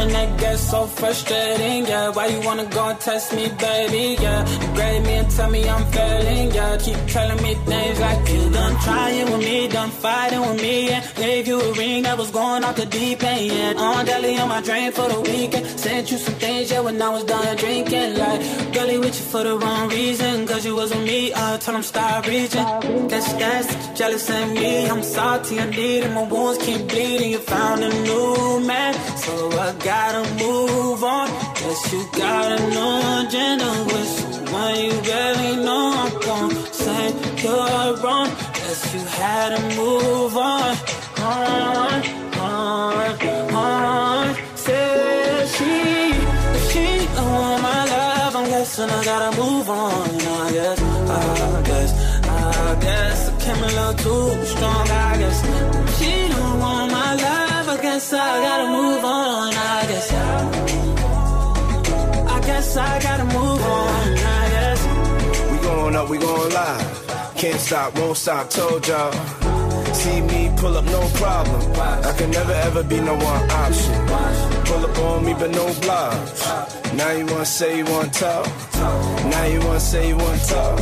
And 0.00 0.10
that 0.16 0.38
gets 0.38 0.62
so 0.70 0.86
frustrating, 0.86 1.86
yeah. 1.86 2.10
Why 2.10 2.26
you 2.26 2.40
wanna 2.40 2.66
go 2.66 2.88
and 2.88 3.00
test 3.00 3.34
me, 3.34 3.48
baby? 3.48 4.16
Yeah, 4.22 4.40
you 4.62 4.68
grade 4.74 5.02
me 5.02 5.14
and 5.20 5.30
tell 5.30 5.50
me 5.50 5.68
I'm 5.68 5.84
failing, 5.92 6.50
yeah. 6.52 6.76
Keep 6.76 7.00
telling 7.14 7.42
me 7.42 7.54
things 7.54 7.98
like 8.00 8.28
you 8.32 8.50
done 8.50 8.74
trying 8.86 9.28
with 9.32 9.44
me, 9.48 9.57
done 9.68 9.90
fighting 9.90 10.40
with 10.40 10.60
me, 10.60 10.90
and 10.90 11.04
gave 11.16 11.46
you 11.46 11.60
a 11.60 11.72
ring 11.74 12.02
that 12.04 12.16
was 12.16 12.30
going 12.30 12.64
off 12.64 12.76
the 12.76 12.86
deep 12.86 13.22
end. 13.22 13.52
Yeah, 13.52 13.74
on 13.76 14.04
deli 14.04 14.38
on 14.38 14.48
my 14.48 14.60
drain 14.60 14.92
for 14.92 15.08
the 15.08 15.20
weekend. 15.20 15.66
Sent 15.78 16.10
you 16.10 16.18
some 16.18 16.34
things, 16.34 16.70
yeah, 16.70 16.80
when 16.80 17.00
I 17.00 17.10
was 17.10 17.24
done 17.24 17.56
drinking. 17.56 18.16
Like, 18.16 18.40
girlie 18.72 18.98
with 18.98 19.16
you 19.18 19.26
for 19.32 19.42
the 19.42 19.56
wrong 19.58 19.88
reason, 19.88 20.46
cause 20.46 20.64
you 20.64 20.74
was 20.74 20.90
with 20.94 21.04
me. 21.04 21.32
Uh, 21.32 21.54
I 21.54 21.56
told 21.58 21.76
him 21.76 21.82
stop 21.82 22.26
reaching. 22.26 22.66
That's, 23.08 23.32
that's 23.34 23.98
jealous 23.98 24.28
of 24.30 24.52
me. 24.52 24.88
I'm 24.88 25.02
salty, 25.02 25.58
I 25.60 25.70
need 25.70 26.04
it. 26.04 26.12
My 26.12 26.22
wounds 26.22 26.64
keep 26.64 26.88
bleeding. 26.88 27.30
You 27.30 27.38
found 27.38 27.82
a 27.82 27.90
new 28.02 28.60
man, 28.66 28.94
so 29.18 29.50
I 29.58 29.72
gotta 29.84 30.22
move 30.44 31.02
on. 31.02 31.28
Guess 31.54 31.92
you 31.92 32.08
got 32.12 32.52
a 32.52 32.60
new 32.74 33.26
agenda 33.28 33.70
with 33.86 34.08
someone 34.18 34.74
you 34.84 35.00
barely 35.02 35.56
know. 35.64 35.92
I'm 35.96 36.20
gonna 36.20 36.72
say 36.72 37.12
you're 37.42 37.96
wrong. 38.02 38.28
Guess 38.78 38.94
you 38.94 39.00
had 39.00 39.56
to 39.56 39.62
move 39.76 40.36
on. 40.36 40.76
On, 41.18 42.02
on, 42.38 43.20
on. 43.52 44.36
Say 44.54 45.46
she, 45.54 45.72
if 46.56 46.62
she 46.70 46.86
don't 47.16 47.32
want 47.32 47.62
my 47.62 47.84
love, 47.86 48.36
I'm 48.36 48.48
guessing 48.48 48.88
I 48.88 49.04
gotta 49.04 49.36
move 49.40 49.68
on. 49.68 50.10
I 50.14 50.52
guess, 50.52 50.80
I 50.80 51.62
guess, 51.66 51.92
I 52.28 52.78
guess 52.80 53.28
I 53.28 53.32
came 53.40 53.62
a 53.64 53.66
little 53.66 53.94
too 53.94 54.46
strong. 54.46 54.88
I 54.88 55.18
guess 55.18 55.42
if 55.44 55.98
she 55.98 56.28
don't 56.28 56.60
want 56.60 56.92
my 56.92 57.14
love, 57.14 57.68
I 57.68 57.82
guess 57.82 58.12
I 58.12 58.40
gotta 58.46 58.68
move 58.78 59.04
on. 59.04 59.54
I 59.54 59.86
guess, 59.88 60.12
I 62.36 62.40
guess 62.46 62.76
I 62.76 63.00
gotta 63.02 63.24
move 63.24 63.60
on. 63.60 64.18
I 64.18 64.48
guess. 64.54 64.80
We 65.50 65.58
going 65.66 65.96
up, 65.96 66.08
we 66.08 66.18
going 66.18 66.52
live. 66.52 67.07
Can't 67.38 67.60
stop, 67.60 67.96
won't 67.96 68.16
stop, 68.16 68.50
told 68.50 68.84
y'all. 68.88 69.12
See 69.94 70.20
me 70.22 70.50
pull 70.56 70.76
up, 70.76 70.84
no 70.86 71.08
problem. 71.14 71.60
I 71.78 72.12
can 72.18 72.32
never 72.32 72.52
ever 72.52 72.82
be 72.82 73.00
no 73.00 73.14
one 73.14 73.50
option. 73.50 73.94
Pull 74.66 74.84
up 74.84 74.98
on 74.98 75.24
me, 75.24 75.34
but 75.34 75.52
no 75.52 75.72
blocks. 75.80 76.48
Now 76.94 77.12
you 77.12 77.26
wanna 77.26 77.44
say 77.46 77.78
you 77.78 77.84
wanna 77.84 78.10
talk. 78.10 78.46
Now 79.30 79.44
you 79.44 79.60
wanna 79.60 79.78
say 79.78 80.08
you 80.08 80.16
wanna 80.16 80.44
talk. 80.46 80.78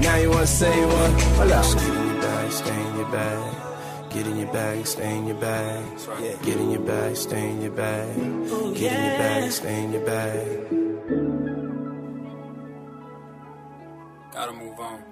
Now 0.00 0.16
you 0.16 0.30
wanna 0.30 0.46
say 0.46 0.80
you 0.80 0.86
wanna. 0.86 1.20
Hola. 1.36 1.60
Get 1.62 1.86
in 1.86 2.06
your 2.08 2.22
bag, 2.22 2.52
stay 2.52 2.80
in 2.86 2.96
your 2.96 3.10
bag. 3.12 4.10
Get 4.10 4.26
in 4.26 4.36
your 4.38 4.52
bag, 4.52 4.86
stay 4.86 5.16
in 5.18 5.26
your 5.26 5.36
bag. 5.36 5.84
Get 6.42 6.56
in 6.56 6.70
your 6.70 6.80
bag, 6.80 7.16
stay 7.16 7.50
in 7.50 7.60
your 7.60 7.72
bag. 7.72 8.16
Get 8.74 8.92
in 8.92 9.04
your 9.04 9.18
bag, 9.18 9.52
stay 9.52 9.84
in 9.84 9.92
your 9.92 10.06
bag. 10.06 10.86
Gotta 14.32 14.52
move 14.54 14.80
on. 14.80 15.05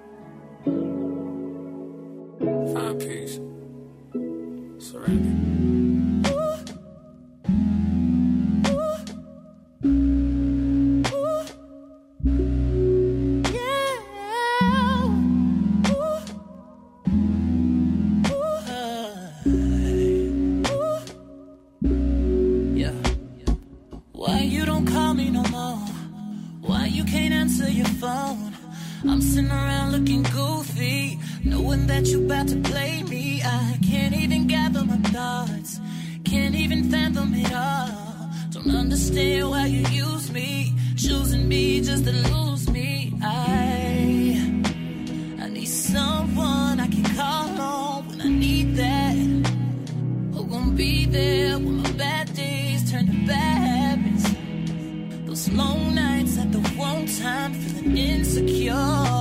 Answer 27.45 27.69
your 27.69 27.85
phone? 27.85 28.53
I'm 29.07 29.21
sitting 29.21 29.51
around 29.51 29.91
looking 29.91 30.23
goofy, 30.23 31.19
knowing 31.45 31.85
that 31.87 32.07
you're 32.07 32.25
about 32.25 32.47
to 32.47 32.57
play 32.57 33.03
me. 33.03 33.41
I 33.43 33.77
can't 33.87 34.15
even 34.15 34.47
gather 34.47 34.83
my 34.83 34.97
thoughts, 34.97 35.79
can't 36.23 36.55
even 36.55 36.89
fathom 36.89 37.33
it 37.35 37.53
all. 37.53 38.29
Don't 38.51 38.75
understand 38.75 39.49
why 39.49 39.67
you 39.67 39.81
use 40.05 40.31
me, 40.31 40.73
choosing 40.97 41.47
me 41.47 41.81
just 41.81 42.05
to 42.05 42.11
lose 42.11 42.69
me. 42.69 43.13
I 43.21 44.41
I 45.39 45.47
need 45.49 45.67
someone 45.67 46.79
I 46.79 46.87
can 46.87 47.03
call 47.15 47.61
on 47.61 48.07
when 48.07 48.21
I 48.21 48.29
need 48.29 48.75
that. 48.77 49.15
Who 50.33 50.45
gon' 50.47 50.75
be 50.75 51.05
there 51.05 51.57
when 51.59 51.77
my 51.83 51.91
bad 51.91 52.33
days 52.33 52.91
turn 52.91 53.05
to 53.05 53.27
bad 53.27 53.57
habits? 53.69 54.25
Those 55.25 55.49
long 55.51 55.93
nights 55.93 56.37
at 56.37 56.51
the 56.51 56.59
wrong 56.75 57.05
time, 57.05 57.53
feeling 57.53 57.97
insecure. 57.97 59.14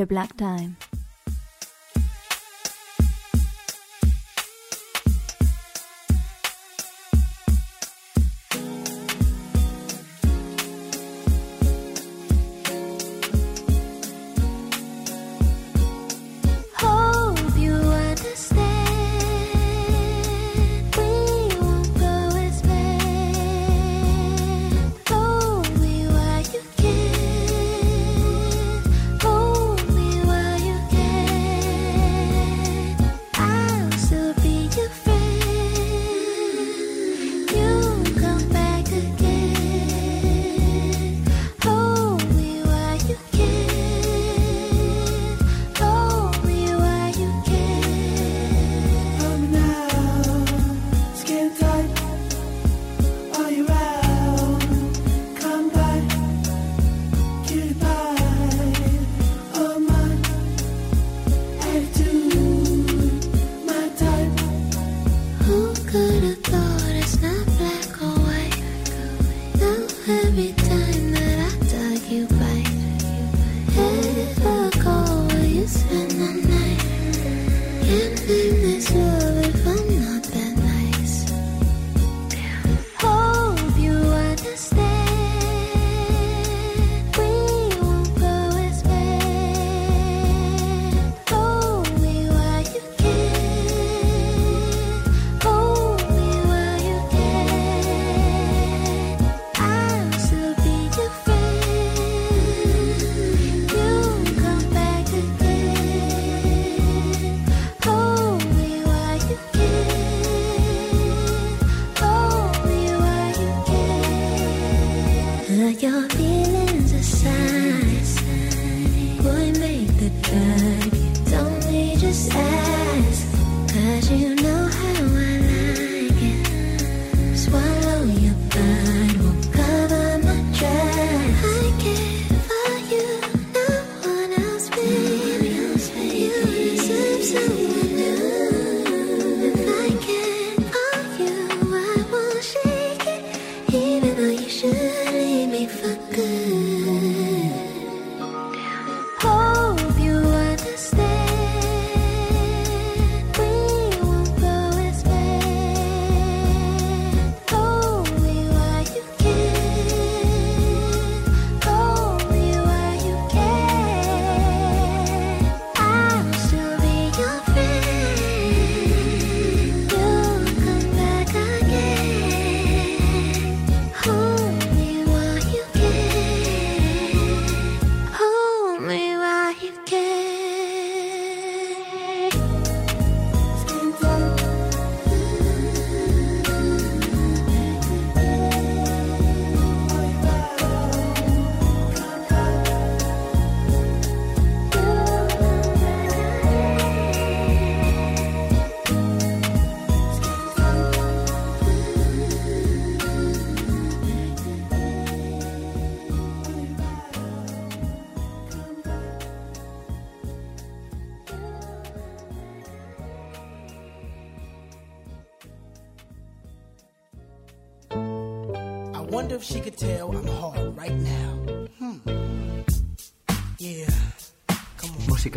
The 0.00 0.06
Black 0.06 0.34
Time. 0.34 0.89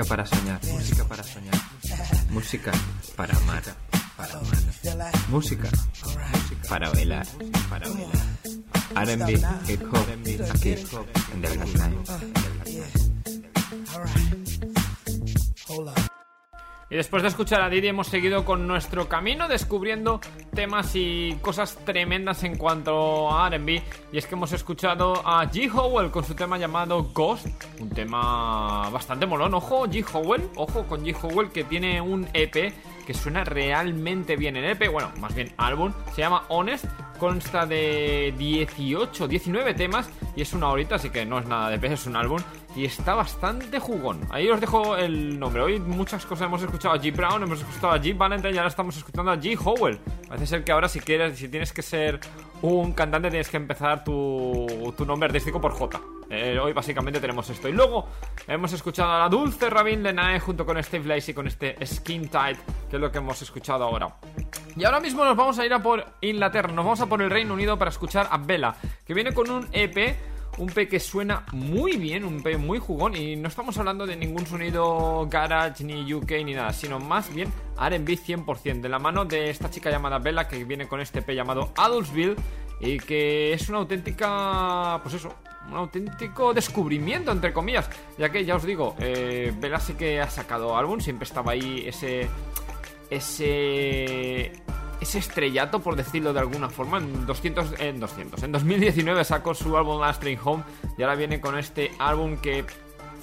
caparazón. 0.04 0.43
Después 17.14 17.22
de 17.22 17.30
escuchar 17.30 17.61
a 17.61 17.70
Didi 17.70 17.89
hemos 17.89 18.07
seguido 18.07 18.43
con 18.43 18.66
nuestro 18.66 19.07
camino 19.07 19.47
descubriendo 19.47 20.20
temas 20.55 20.95
y 20.95 21.38
cosas 21.41 21.78
tremendas 21.86 22.43
en 22.43 22.57
cuanto 22.57 23.32
a 23.32 23.45
R&B 23.49 23.84
y 24.11 24.18
es 24.18 24.26
que 24.26 24.34
hemos 24.34 24.51
escuchado 24.51 25.22
a 25.24 25.45
G. 25.45 25.72
Howell 25.72 26.09
con 26.09 26.24
su 26.24 26.34
tema 26.34 26.57
llamado 26.57 27.03
Ghost, 27.14 27.45
un 27.80 27.91
tema 27.91 28.89
bastante 28.89 29.28
molón, 29.28 29.53
ojo 29.53 29.86
G. 29.86 30.03
Howell, 30.11 30.49
ojo 30.55 30.88
con 30.88 31.05
G. 31.05 31.16
Howell 31.22 31.51
que 31.51 31.64
tiene 31.64 32.01
un 32.01 32.28
EP 32.34 32.74
que 33.05 33.14
suena 33.14 33.43
realmente 33.43 34.36
bien 34.36 34.57
en 34.57 34.66
EP, 34.66 34.91
bueno, 34.91 35.11
más 35.20 35.36
bien 35.36 35.53
álbum, 35.57 35.93
se 36.16 36.22
llama 36.22 36.45
Honest, 36.47 36.86
consta 37.20 37.68
de 37.68 38.34
18, 38.39 39.28
19 39.28 39.76
temas 39.76 40.09
y 40.36 40.42
es 40.42 40.54
una 40.54 40.70
horita, 40.70 40.96
así 40.96 41.10
que 41.10 41.26
no 41.26 41.40
es 41.40 41.46
nada 41.46 41.70
de 41.70 41.76
EP, 41.76 41.84
es 41.86 42.06
un 42.08 42.16
álbum 42.16 42.40
y 42.76 42.86
está 42.86 43.14
bastante 43.14 43.80
jugón. 43.80 44.22
Ahí 44.32 44.50
os 44.50 44.60
dejo 44.60 44.96
el 44.98 45.40
nombre. 45.40 45.62
Hoy 45.62 45.80
muchas 45.80 46.26
cosas 46.26 46.48
hemos 46.48 46.62
escuchado 46.64 46.96
a 46.96 46.98
G. 47.00 47.16
Brown, 47.16 47.44
hemos 47.44 47.60
escuchado 47.60 47.94
a 47.94 48.00
G. 48.00 48.18
Valentine 48.18 48.54
y 48.54 48.58
ahora 48.58 48.70
estamos 48.70 48.98
escuchando 48.98 49.32
a 49.32 49.38
G. 49.38 49.58
Howell. 49.64 50.00
Parece 50.28 50.48
ser 50.48 50.64
que 50.64 50.72
ahora 50.72 50.90
si 50.90 51.00
quieres, 51.00 51.38
si 51.38 51.48
tienes 51.50 51.72
que 51.72 51.82
ser 51.82 52.20
un 52.62 52.94
cantante 52.94 53.30
tienes 53.30 53.50
que 53.50 53.58
empezar 53.58 54.04
tu, 54.04 54.94
tu 54.98 55.06
nombre 55.06 55.28
artístico 55.28 55.62
por 55.62 55.74
J. 55.74 56.02
Eh, 56.34 56.58
hoy 56.58 56.74
básicamente 56.74 57.20
tenemos 57.20 57.48
esto. 57.50 57.70
Y 57.70 57.74
luego 57.74 58.08
hemos 58.48 58.74
escuchado 58.74 59.12
a 59.12 59.20
la 59.20 59.30
dulce 59.30 59.70
Rabin 59.70 60.02
Lenae 60.02 60.40
junto 60.40 60.66
con 60.66 60.82
Steve 60.84 61.08
Lacey 61.08 61.34
con 61.34 61.46
este 61.46 61.78
Skin 61.86 62.28
Tight, 62.28 62.58
que 62.90 62.96
es 62.96 63.02
lo 63.02 63.12
que 63.12 63.20
hemos 63.20 63.40
escuchado 63.42 63.84
ahora. 63.84 64.16
Y 64.76 64.84
ahora 64.84 65.00
mismo 65.00 65.24
nos 65.24 65.38
vamos 65.38 65.60
a 65.60 65.66
ir 65.66 65.74
a 65.74 65.84
por 65.84 66.04
Inglaterra, 66.22 66.70
nos 66.70 66.84
vamos 66.84 67.02
a 67.02 67.06
por 67.06 67.22
el 67.22 67.30
Reino 67.30 67.54
Unido 67.54 67.78
para 67.78 67.92
escuchar 67.92 68.28
a 68.32 68.38
Bella, 68.38 68.76
que 69.06 69.14
viene 69.14 69.32
con 69.32 69.52
un 69.52 69.68
EP 69.72 70.18
un 70.58 70.68
P 70.68 70.88
que 70.88 71.00
suena 71.00 71.46
muy 71.52 71.98
bien, 71.98 72.24
un 72.24 72.44
P 72.44 72.58
muy 72.58 72.80
jugón 72.80 73.16
y 73.16 73.36
no 73.36 73.48
estamos 73.48 73.78
hablando 73.78 74.06
de 74.06 74.16
ningún 74.16 74.46
sonido 74.46 75.28
garage 75.30 75.84
ni 75.84 76.14
UK 76.14 76.32
ni 76.46 76.54
nada, 76.54 76.72
sino 76.74 77.00
más 77.00 77.34
bien 77.34 77.52
R&B 77.80 78.14
100% 78.14 78.82
de 78.82 78.90
la 78.90 79.00
mano 79.00 79.26
de 79.26 79.50
esta 79.50 79.70
chica 79.70 79.90
llamada 79.90 80.20
Bella 80.20 80.48
que 80.48 80.64
viene 80.64 80.88
con 80.88 81.02
este 81.02 81.22
P 81.22 81.34
llamado 81.34 81.72
Adultsville 81.76 82.36
y 82.86 83.00
que 83.00 83.54
es 83.54 83.70
una 83.70 83.80
auténtica, 83.80 85.00
pues 85.02 85.16
eso, 85.16 85.34
un 85.70 85.78
auténtico 85.78 86.54
descubrimiento, 86.54 87.32
entre 87.32 87.54
comillas, 87.54 87.90
ya 88.18 88.30
que 88.30 88.44
ya 88.44 88.56
os 88.56 88.64
digo, 88.64 88.96
eh, 89.00 89.54
Bella 89.58 89.80
sí 89.80 89.94
que 89.94 90.20
ha 90.20 90.30
sacado 90.30 90.76
álbum, 90.76 91.00
siempre 91.00 91.24
estaba 91.24 91.54
ahí 91.54 91.86
ese, 91.88 92.28
ese, 93.10 94.52
ese 95.00 95.20
estrellato, 95.20 95.80
por 95.80 95.96
decirlo 95.96 96.34
de 96.34 96.42
alguna 96.42 96.70
forma, 96.70 96.98
en 96.98 97.26
200, 97.26 97.80
en 97.80 98.02
200, 98.02 98.44
en 98.44 98.52
2019 98.52 99.24
sacó 99.24 99.54
su 99.54 99.78
álbum 99.78 100.02
Last 100.02 100.20
Train 100.20 100.40
Home 100.44 100.64
y 100.98 101.04
ahora 101.04 101.16
viene 101.16 101.40
con 101.40 101.58
este 101.58 101.92
álbum 102.00 102.36
que 102.38 102.66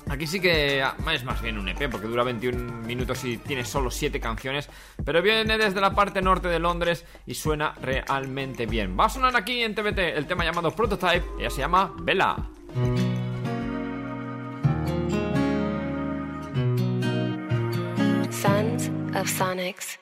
Aquí 0.08 0.26
sí 0.26 0.40
que 0.40 0.82
es 0.82 1.24
más 1.24 1.40
bien 1.40 1.56
un 1.56 1.68
EP 1.68 1.88
porque 1.90 2.06
dura 2.06 2.24
21 2.24 2.82
minutos 2.86 3.24
y 3.24 3.38
tiene 3.38 3.64
solo 3.64 3.90
7 3.90 4.18
canciones, 4.20 4.68
pero 5.04 5.22
viene 5.22 5.56
desde 5.56 5.80
la 5.80 5.94
parte 5.94 6.20
norte 6.20 6.48
de 6.48 6.58
Londres 6.58 7.04
y 7.26 7.34
suena 7.34 7.74
realmente 7.80 8.66
bien. 8.66 8.98
Va 8.98 9.06
a 9.06 9.08
sonar 9.08 9.36
aquí 9.36 9.62
en 9.62 9.74
TBT 9.74 9.98
el 9.98 10.26
tema 10.26 10.44
llamado 10.44 10.72
Prototype, 10.72 11.24
ella 11.38 11.50
se 11.50 11.60
llama 11.60 11.94
Bella. 12.02 12.36
Sons 18.30 18.90
of 19.14 19.28
Sonics. 19.28 19.98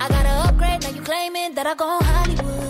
I 0.00 0.08
gotta 0.08 0.48
upgrade, 0.48 0.82
now 0.82 0.90
you 0.90 1.02
claiming 1.02 1.54
that 1.54 1.66
I 1.66 1.74
go 1.74 1.98
Hollywood. 2.00 2.63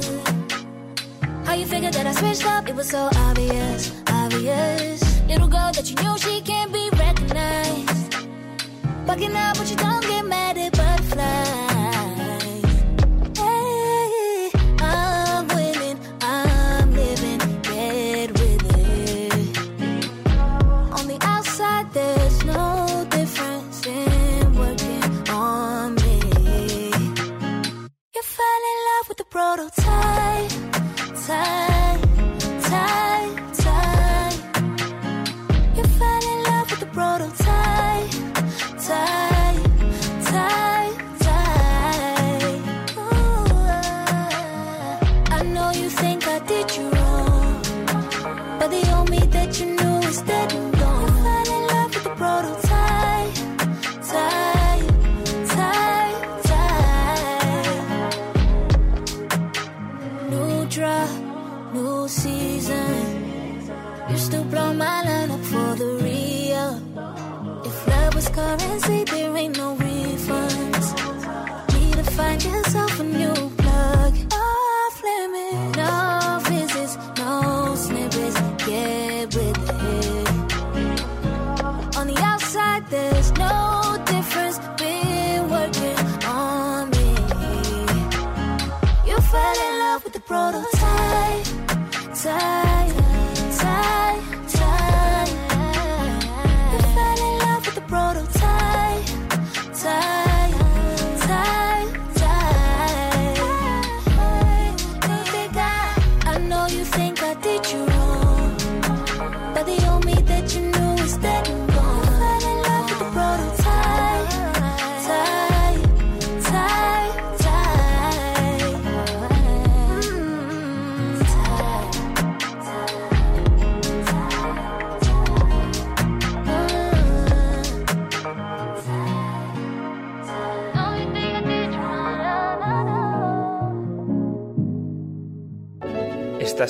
How 1.45 1.55
you 1.55 1.67
figured 1.67 1.95
that 1.95 2.07
I 2.07 2.13
switched 2.13 2.47
up? 2.47 2.69
It 2.69 2.75
was 2.75 2.89
so 2.89 3.11
obvious, 3.17 3.93
obvious. 4.09 5.23
Little 5.29 5.49
girl 5.49 5.71
that 5.73 5.89
you 5.89 5.97
knew 6.03 6.17
she 6.19 6.41
can't 6.41 6.73
be 6.73 6.89
recognized. 6.93 8.17
Bucking 9.07 9.37
up, 9.37 9.59
but 9.59 9.71
you 9.71 9.77
don't 9.77 10.04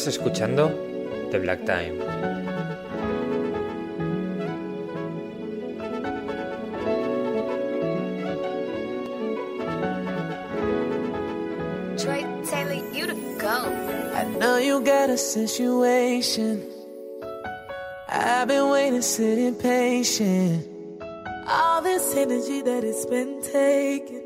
Estás 0.05 0.19
escuchando 0.19 0.69
The 1.31 1.39
Black 1.39 1.65
Time. 1.65 1.99
Drake, 11.97 12.27
Taylor, 12.51 12.75
you 12.93 13.07
the 13.07 13.15
go. 13.39 13.49
I 14.15 14.25
know 14.39 14.59
you 14.59 14.83
got 14.85 15.09
a 15.09 15.17
situation. 15.17 16.63
I've 18.07 18.49
been 18.49 18.69
waiting, 18.69 19.01
sitting 19.01 19.55
patient. 19.55 20.67
All 21.49 21.81
this 21.81 22.15
energy 22.15 22.61
that 22.61 22.85
it's 22.85 23.07
been 23.07 23.41
taking. 23.41 24.21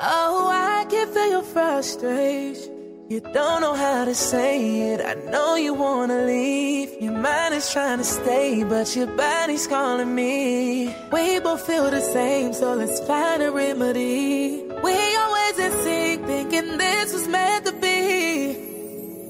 Oh, 0.00 0.50
I 0.50 0.84
can 0.90 1.06
feel 1.06 1.30
your 1.30 1.42
frustration. 1.44 2.75
You 3.08 3.20
don't 3.20 3.60
know 3.60 3.74
how 3.74 4.04
to 4.04 4.16
say 4.16 4.90
it. 4.90 5.00
I 5.00 5.14
know 5.30 5.54
you 5.54 5.74
wanna 5.74 6.24
leave. 6.24 7.00
Your 7.00 7.12
mind 7.12 7.54
is 7.54 7.70
trying 7.70 7.98
to 7.98 8.04
stay, 8.04 8.64
but 8.64 8.96
your 8.96 9.06
body's 9.06 9.68
calling 9.68 10.12
me. 10.12 10.92
We 11.12 11.38
both 11.38 11.64
feel 11.64 11.88
the 11.88 12.00
same, 12.00 12.52
so 12.52 12.74
let's 12.74 12.98
find 13.06 13.44
a 13.44 13.52
remedy. 13.52 14.64
We 14.82 15.16
always 15.22 15.56
in 15.56 15.72
sync, 15.84 16.26
thinking 16.26 16.78
this 16.78 17.12
was 17.12 17.28
meant 17.28 17.66
to 17.66 17.72
be. 17.74 18.54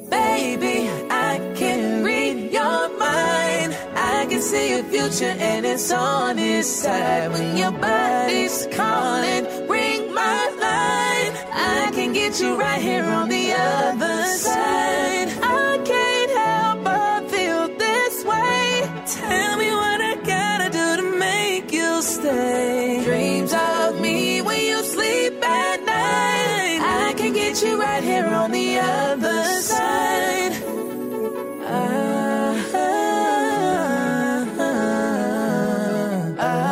Baby, 0.09 0.89
I 1.11 1.53
can 1.55 2.03
read 2.03 2.51
your 2.51 2.89
mind. 2.99 3.77
I 3.95 4.25
can 4.31 4.41
see 4.41 4.71
your 4.71 4.85
future, 4.85 5.37
and 5.39 5.67
it's 5.67 5.93
on 5.93 6.39
its 6.39 6.67
side. 6.67 7.31
When 7.31 7.59
your 7.59 7.73
body's 7.73 8.69
calling. 8.73 9.45
Get 12.27 12.41
you 12.41 12.57
right 12.59 12.83
here 12.83 13.05
on 13.05 13.29
the 13.29 13.53
other 13.53 14.25
side. 14.37 15.29
I 15.41 15.79
can't 15.85 16.31
help 16.33 16.83
but 16.83 17.31
feel 17.31 17.69
this 17.79 18.25
way. 18.25 18.83
Tell 19.07 19.57
me 19.57 19.71
what 19.71 20.01
I 20.01 20.17
gotta 20.25 20.69
do 20.69 20.97
to 21.03 21.17
make 21.21 21.71
you 21.71 22.03
stay. 22.03 23.01
Dreams 23.05 23.53
of 23.55 24.01
me 24.01 24.43
when 24.43 24.61
you 24.61 24.83
sleep 24.83 25.41
at 25.41 25.85
night. 25.85 26.81
I 27.07 27.15
can 27.17 27.33
get 27.33 27.63
you 27.63 27.81
right 27.81 28.03
here 28.03 28.27
on 28.27 28.51
the 28.51 28.81
other 28.81 29.45
side. 29.63 30.53
Ah, 31.63 32.57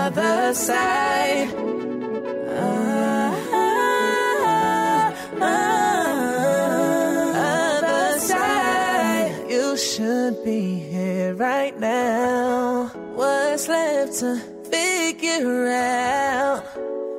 other 0.07 0.52
side. 0.52 1.74
to 14.20 14.36
figure 14.70 15.68
out. 15.68 16.62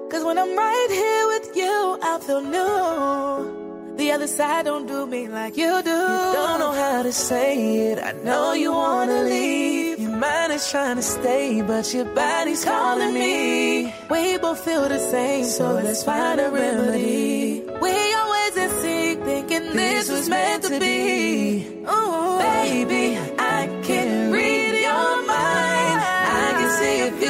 Cause 0.09 0.23
when 0.23 0.37
I'm 0.37 0.57
right 0.57 0.87
here 0.89 1.27
with 1.27 1.55
you, 1.57 1.99
I 2.01 2.19
feel 2.19 2.41
new. 2.41 3.97
The 3.97 4.11
other 4.11 4.27
side 4.27 4.63
don't 4.63 4.87
do 4.87 5.05
me 5.05 5.27
like 5.27 5.57
you 5.57 5.81
do. 5.83 5.89
You 5.89 6.33
don't 6.39 6.59
know 6.59 6.71
how 6.71 7.03
to 7.03 7.11
say 7.11 7.91
it. 7.91 7.99
I 7.99 8.13
know 8.23 8.53
you 8.53 8.71
wanna 8.71 9.23
leave. 9.23 9.99
Your 9.99 10.15
mind 10.15 10.53
is 10.53 10.69
trying 10.71 10.95
to 10.95 11.01
stay, 11.01 11.61
but 11.61 11.93
your 11.93 12.05
body's 12.05 12.63
calling 12.63 13.13
me. 13.13 13.93
We 14.09 14.37
both 14.37 14.63
feel 14.63 14.87
the 14.87 14.99
same, 14.99 15.43
so 15.43 15.73
let's 15.73 16.03
find 16.03 16.39
a 16.39 16.49
remedy. 16.49 17.61
We 17.81 18.13
always 18.21 18.57
at 18.57 18.71
sea, 18.81 19.15
thinking 19.15 19.75
this 19.75 20.09
was 20.09 20.29
meant 20.29 20.63
to 20.63 20.79
be. 20.79 21.83
Oh, 21.87 22.39
baby. 22.39 23.34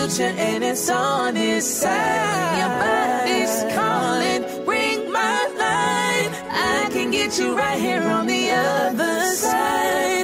future 0.10 0.34
and 0.38 0.64
it's 0.64 0.89
on 0.89 1.36
his 1.36 1.66
side. 1.66 2.58
Your 2.60 2.70
body's 2.80 3.76
calling, 3.76 4.66
ring 4.66 5.12
my 5.12 5.47
line. 5.58 6.32
I 6.51 6.89
can 6.91 7.12
get 7.12 7.38
you 7.39 7.58
right 7.58 7.80
here 7.80 8.03
on 8.03 8.28
the 8.28 8.51
other 8.51 9.26
side. 9.36 10.14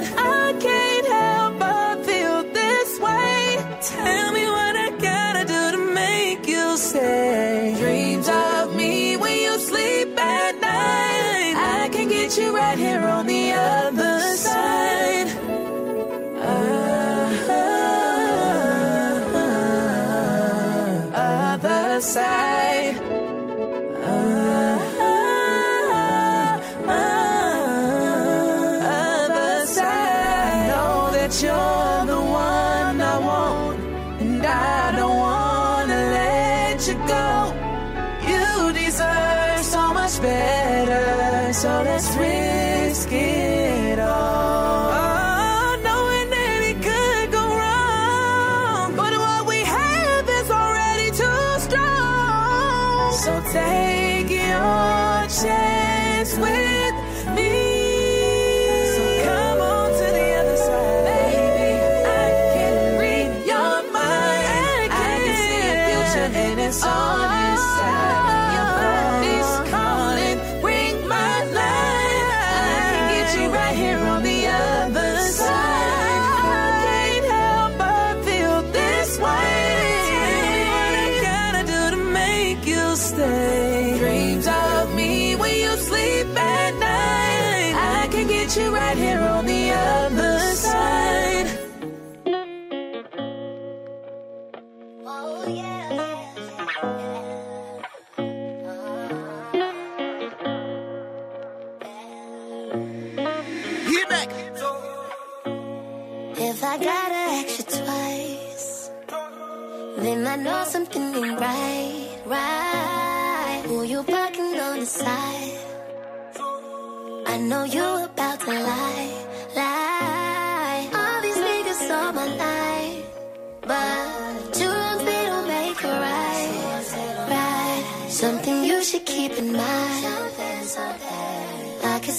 chance 55.32 56.36
with 56.36 56.61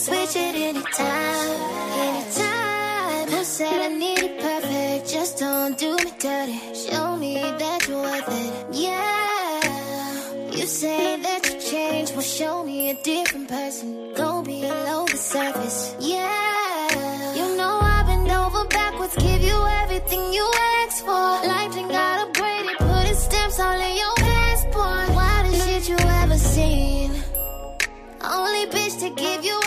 switch 0.03 0.35
it 0.35 0.55
anytime, 0.69 1.59
anytime. 2.05 3.27
Who 3.31 3.41
said 3.45 3.79
I 3.87 3.87
need 3.87 4.19
it 4.19 4.35
perfect? 4.41 5.09
Just 5.09 5.39
don't 5.39 5.77
do 5.77 5.95
me 5.95 6.11
dirty. 6.19 6.59
Show 6.75 7.15
me 7.15 7.35
that 7.35 7.87
you're 7.87 8.01
worth 8.01 8.27
it. 8.27 8.51
Yeah. 8.73 9.61
You 10.57 10.65
say 10.65 11.21
that 11.21 11.41
you 11.47 11.55
change, 11.71 12.11
well 12.11 12.21
show 12.39 12.65
me 12.65 12.89
a 12.89 12.95
different 12.95 13.47
person. 13.47 14.13
Go 14.13 14.41
below 14.43 15.05
the 15.05 15.15
surface. 15.15 15.95
Yeah. 15.99 17.35
You 17.37 17.55
know 17.55 17.79
I've 17.81 18.05
been 18.05 18.29
over 18.29 18.65
backwards, 18.67 19.15
give 19.15 19.41
you 19.41 19.57
everything 19.83 20.33
you 20.33 20.45
asked 20.79 21.01
for. 21.07 21.29
Life 21.53 21.77
ain't 21.77 21.91
got 21.99 22.27
a 22.27 22.31
braid, 22.37 22.65
it 22.71 22.77
put 22.77 23.05
its 23.11 23.23
stamps 23.23 23.57
all 23.57 23.79
in 23.79 23.95
your 24.03 24.15
passport. 24.15 25.15
Wildest 25.15 25.65
shit 25.65 25.89
you 25.91 25.97
ever 26.21 26.37
seen. 26.37 27.11
Only 28.21 28.65
bitch 28.67 28.99
to 28.99 29.09
give 29.15 29.45
you 29.45 29.62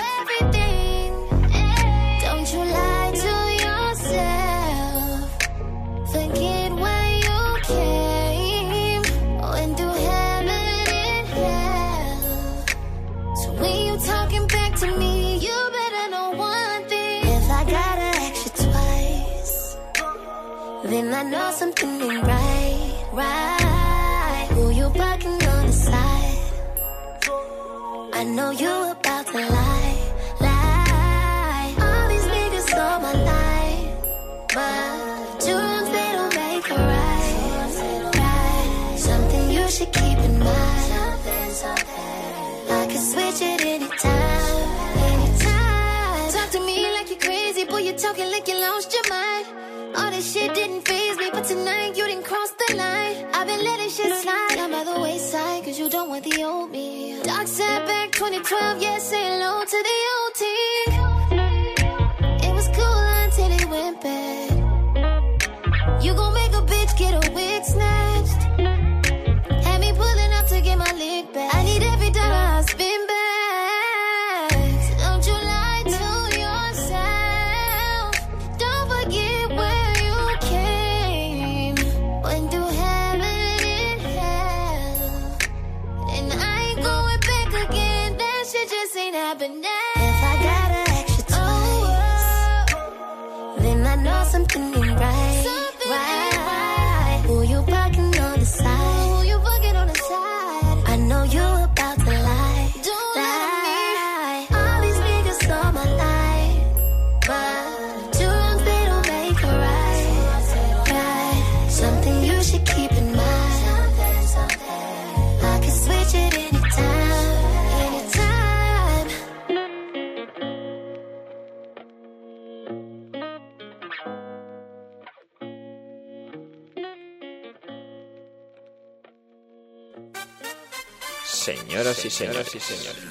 Señoras 131.97 132.05
y 132.05 132.11
señores, 132.11 132.55
y 132.55 132.61
señores, 132.61 133.03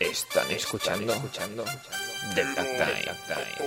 están 0.00 0.50
escuchando, 0.50 1.12
escuchando 1.12 1.64
The 2.34 2.44
Black 2.44 2.66
Time. 3.28 3.60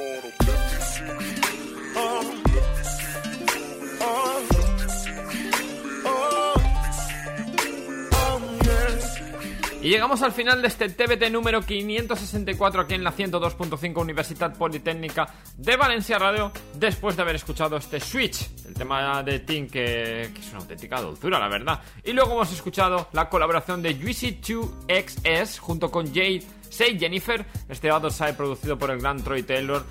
Y 9.83 9.89
llegamos 9.89 10.21
al 10.21 10.31
final 10.31 10.61
de 10.61 10.69
este 10.69 10.87
TBT 10.87 11.29
número 11.29 11.61
564 11.61 12.83
aquí 12.83 12.93
en 12.93 13.03
la 13.03 13.11
102.5 13.11 13.99
Universidad 13.99 14.55
Politécnica 14.55 15.27
de 15.57 15.75
Valencia 15.75 16.17
Radio, 16.17 16.53
después 16.75 17.17
de 17.17 17.23
haber 17.23 17.35
escuchado 17.35 17.75
este 17.75 17.99
Switch, 17.99 18.49
el 18.65 18.75
tema 18.75 19.21
de 19.23 19.39
Tim 19.39 19.67
que, 19.67 20.21
es 20.21 20.49
una 20.51 20.59
auténtica 20.59 21.01
dulzura, 21.01 21.37
la 21.37 21.49
verdad. 21.49 21.81
Y 22.01 22.13
luego 22.13 22.31
hemos 22.31 22.53
escuchado 22.53 23.09
la 23.11 23.27
colaboración 23.27 23.81
de 23.81 23.95
Juicy 23.95 24.39
2XS 24.41 25.59
junto 25.59 25.91
con 25.91 26.07
Jade 26.07 26.43
Say 26.69 26.97
Jennifer, 26.97 27.45
este 27.67 27.91
Other 27.91 28.11
Side 28.11 28.33
producido 28.33 28.79
por 28.79 28.89
el 28.89 28.99
gran 28.99 29.21
Troy 29.21 29.43
Taylor. 29.43 29.85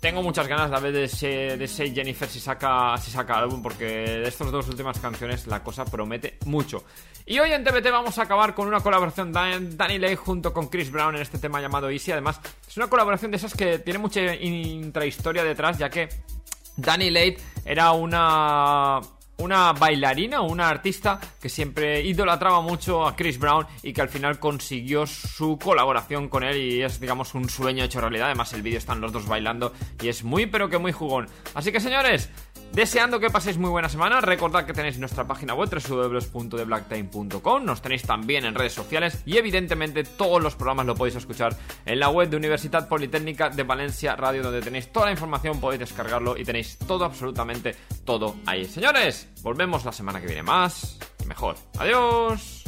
Tengo 0.00 0.22
muchas 0.22 0.48
ganas 0.48 0.70
de 0.70 0.90
ver 0.90 1.08
de, 1.58 1.68
Say 1.68 1.94
Jennifer 1.94 2.26
si 2.26 2.40
saca, 2.40 2.96
si 2.96 3.10
saca 3.10 3.38
álbum, 3.38 3.62
porque 3.62 3.84
de 3.84 4.28
estas 4.28 4.50
dos 4.50 4.66
últimas 4.68 4.98
canciones 4.98 5.46
la 5.46 5.62
cosa 5.62 5.84
promete 5.84 6.38
mucho. 6.46 6.84
Y 7.26 7.38
hoy 7.38 7.52
en 7.52 7.62
TBT 7.62 7.90
vamos 7.92 8.18
a 8.18 8.22
acabar 8.22 8.54
con 8.54 8.66
una 8.66 8.80
colaboración 8.80 9.30
de 9.30 9.76
Danny 9.76 9.98
Lay 9.98 10.16
junto 10.16 10.54
con 10.54 10.68
Chris 10.68 10.90
Brown 10.90 11.16
en 11.16 11.20
este 11.20 11.36
tema 11.36 11.60
llamado 11.60 11.90
Easy. 11.90 12.12
Además, 12.12 12.40
es 12.66 12.76
una 12.78 12.88
colaboración 12.88 13.30
de 13.30 13.36
esas 13.36 13.52
que 13.54 13.78
tiene 13.78 13.98
mucha 13.98 14.34
intrahistoria 14.34 15.44
detrás, 15.44 15.76
ya 15.76 15.90
que 15.90 16.08
Danny 16.76 17.10
Late 17.10 17.38
era 17.66 17.92
una 17.92 19.00
una 19.40 19.72
bailarina 19.72 20.40
una 20.42 20.68
artista 20.68 21.18
que 21.40 21.48
siempre 21.48 22.02
idolatraba 22.02 22.60
mucho 22.60 23.06
a 23.06 23.16
Chris 23.16 23.38
Brown 23.38 23.66
y 23.82 23.92
que 23.92 24.00
al 24.00 24.08
final 24.08 24.38
consiguió 24.38 25.06
su 25.06 25.58
colaboración 25.58 26.28
con 26.28 26.42
él 26.42 26.56
y 26.56 26.82
es 26.82 27.00
digamos 27.00 27.34
un 27.34 27.48
sueño 27.48 27.84
hecho 27.84 28.00
realidad. 28.00 28.26
Además 28.26 28.52
el 28.52 28.62
vídeo 28.62 28.78
están 28.78 29.00
los 29.00 29.12
dos 29.12 29.26
bailando 29.26 29.72
y 30.00 30.08
es 30.08 30.24
muy 30.24 30.46
pero 30.46 30.68
que 30.68 30.78
muy 30.78 30.92
jugón. 30.92 31.28
Así 31.54 31.72
que 31.72 31.80
señores, 31.80 32.30
deseando 32.72 33.20
que 33.20 33.30
paséis 33.30 33.58
muy 33.58 33.70
buena 33.70 33.88
semana, 33.88 34.20
recordad 34.20 34.64
que 34.64 34.72
tenéis 34.72 34.98
nuestra 34.98 35.26
página 35.26 35.54
web 35.54 35.70
www.thebblacktime.com, 35.70 37.64
nos 37.64 37.82
tenéis 37.82 38.02
también 38.02 38.44
en 38.44 38.54
redes 38.54 38.72
sociales 38.72 39.22
y 39.26 39.36
evidentemente 39.36 40.04
todos 40.04 40.42
los 40.42 40.54
programas 40.54 40.86
lo 40.86 40.94
podéis 40.94 41.16
escuchar 41.16 41.56
en 41.84 42.00
la 42.00 42.08
web 42.08 42.28
de 42.28 42.36
Universidad 42.36 42.88
Politécnica 42.88 43.50
de 43.50 43.62
Valencia 43.62 44.16
Radio 44.16 44.42
donde 44.42 44.62
tenéis 44.62 44.92
toda 44.92 45.06
la 45.06 45.12
información, 45.12 45.60
podéis 45.60 45.80
descargarlo 45.80 46.36
y 46.36 46.44
tenéis 46.44 46.78
todo 46.78 47.04
absolutamente 47.04 47.76
todo 48.04 48.36
ahí. 48.46 48.64
Señores, 48.64 49.28
volvemos 49.42 49.84
la 49.84 49.92
semana 49.92 50.20
que 50.20 50.26
viene 50.26 50.42
más 50.42 50.98
y 51.22 51.26
mejor. 51.26 51.56
Adiós. 51.78 52.59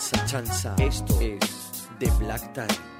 Chanza, 0.00 0.24
Chanza. 0.24 0.74
Esto 0.78 1.20
es 1.20 1.90
The 1.98 2.10
Black 2.18 2.54
Time. 2.54 2.99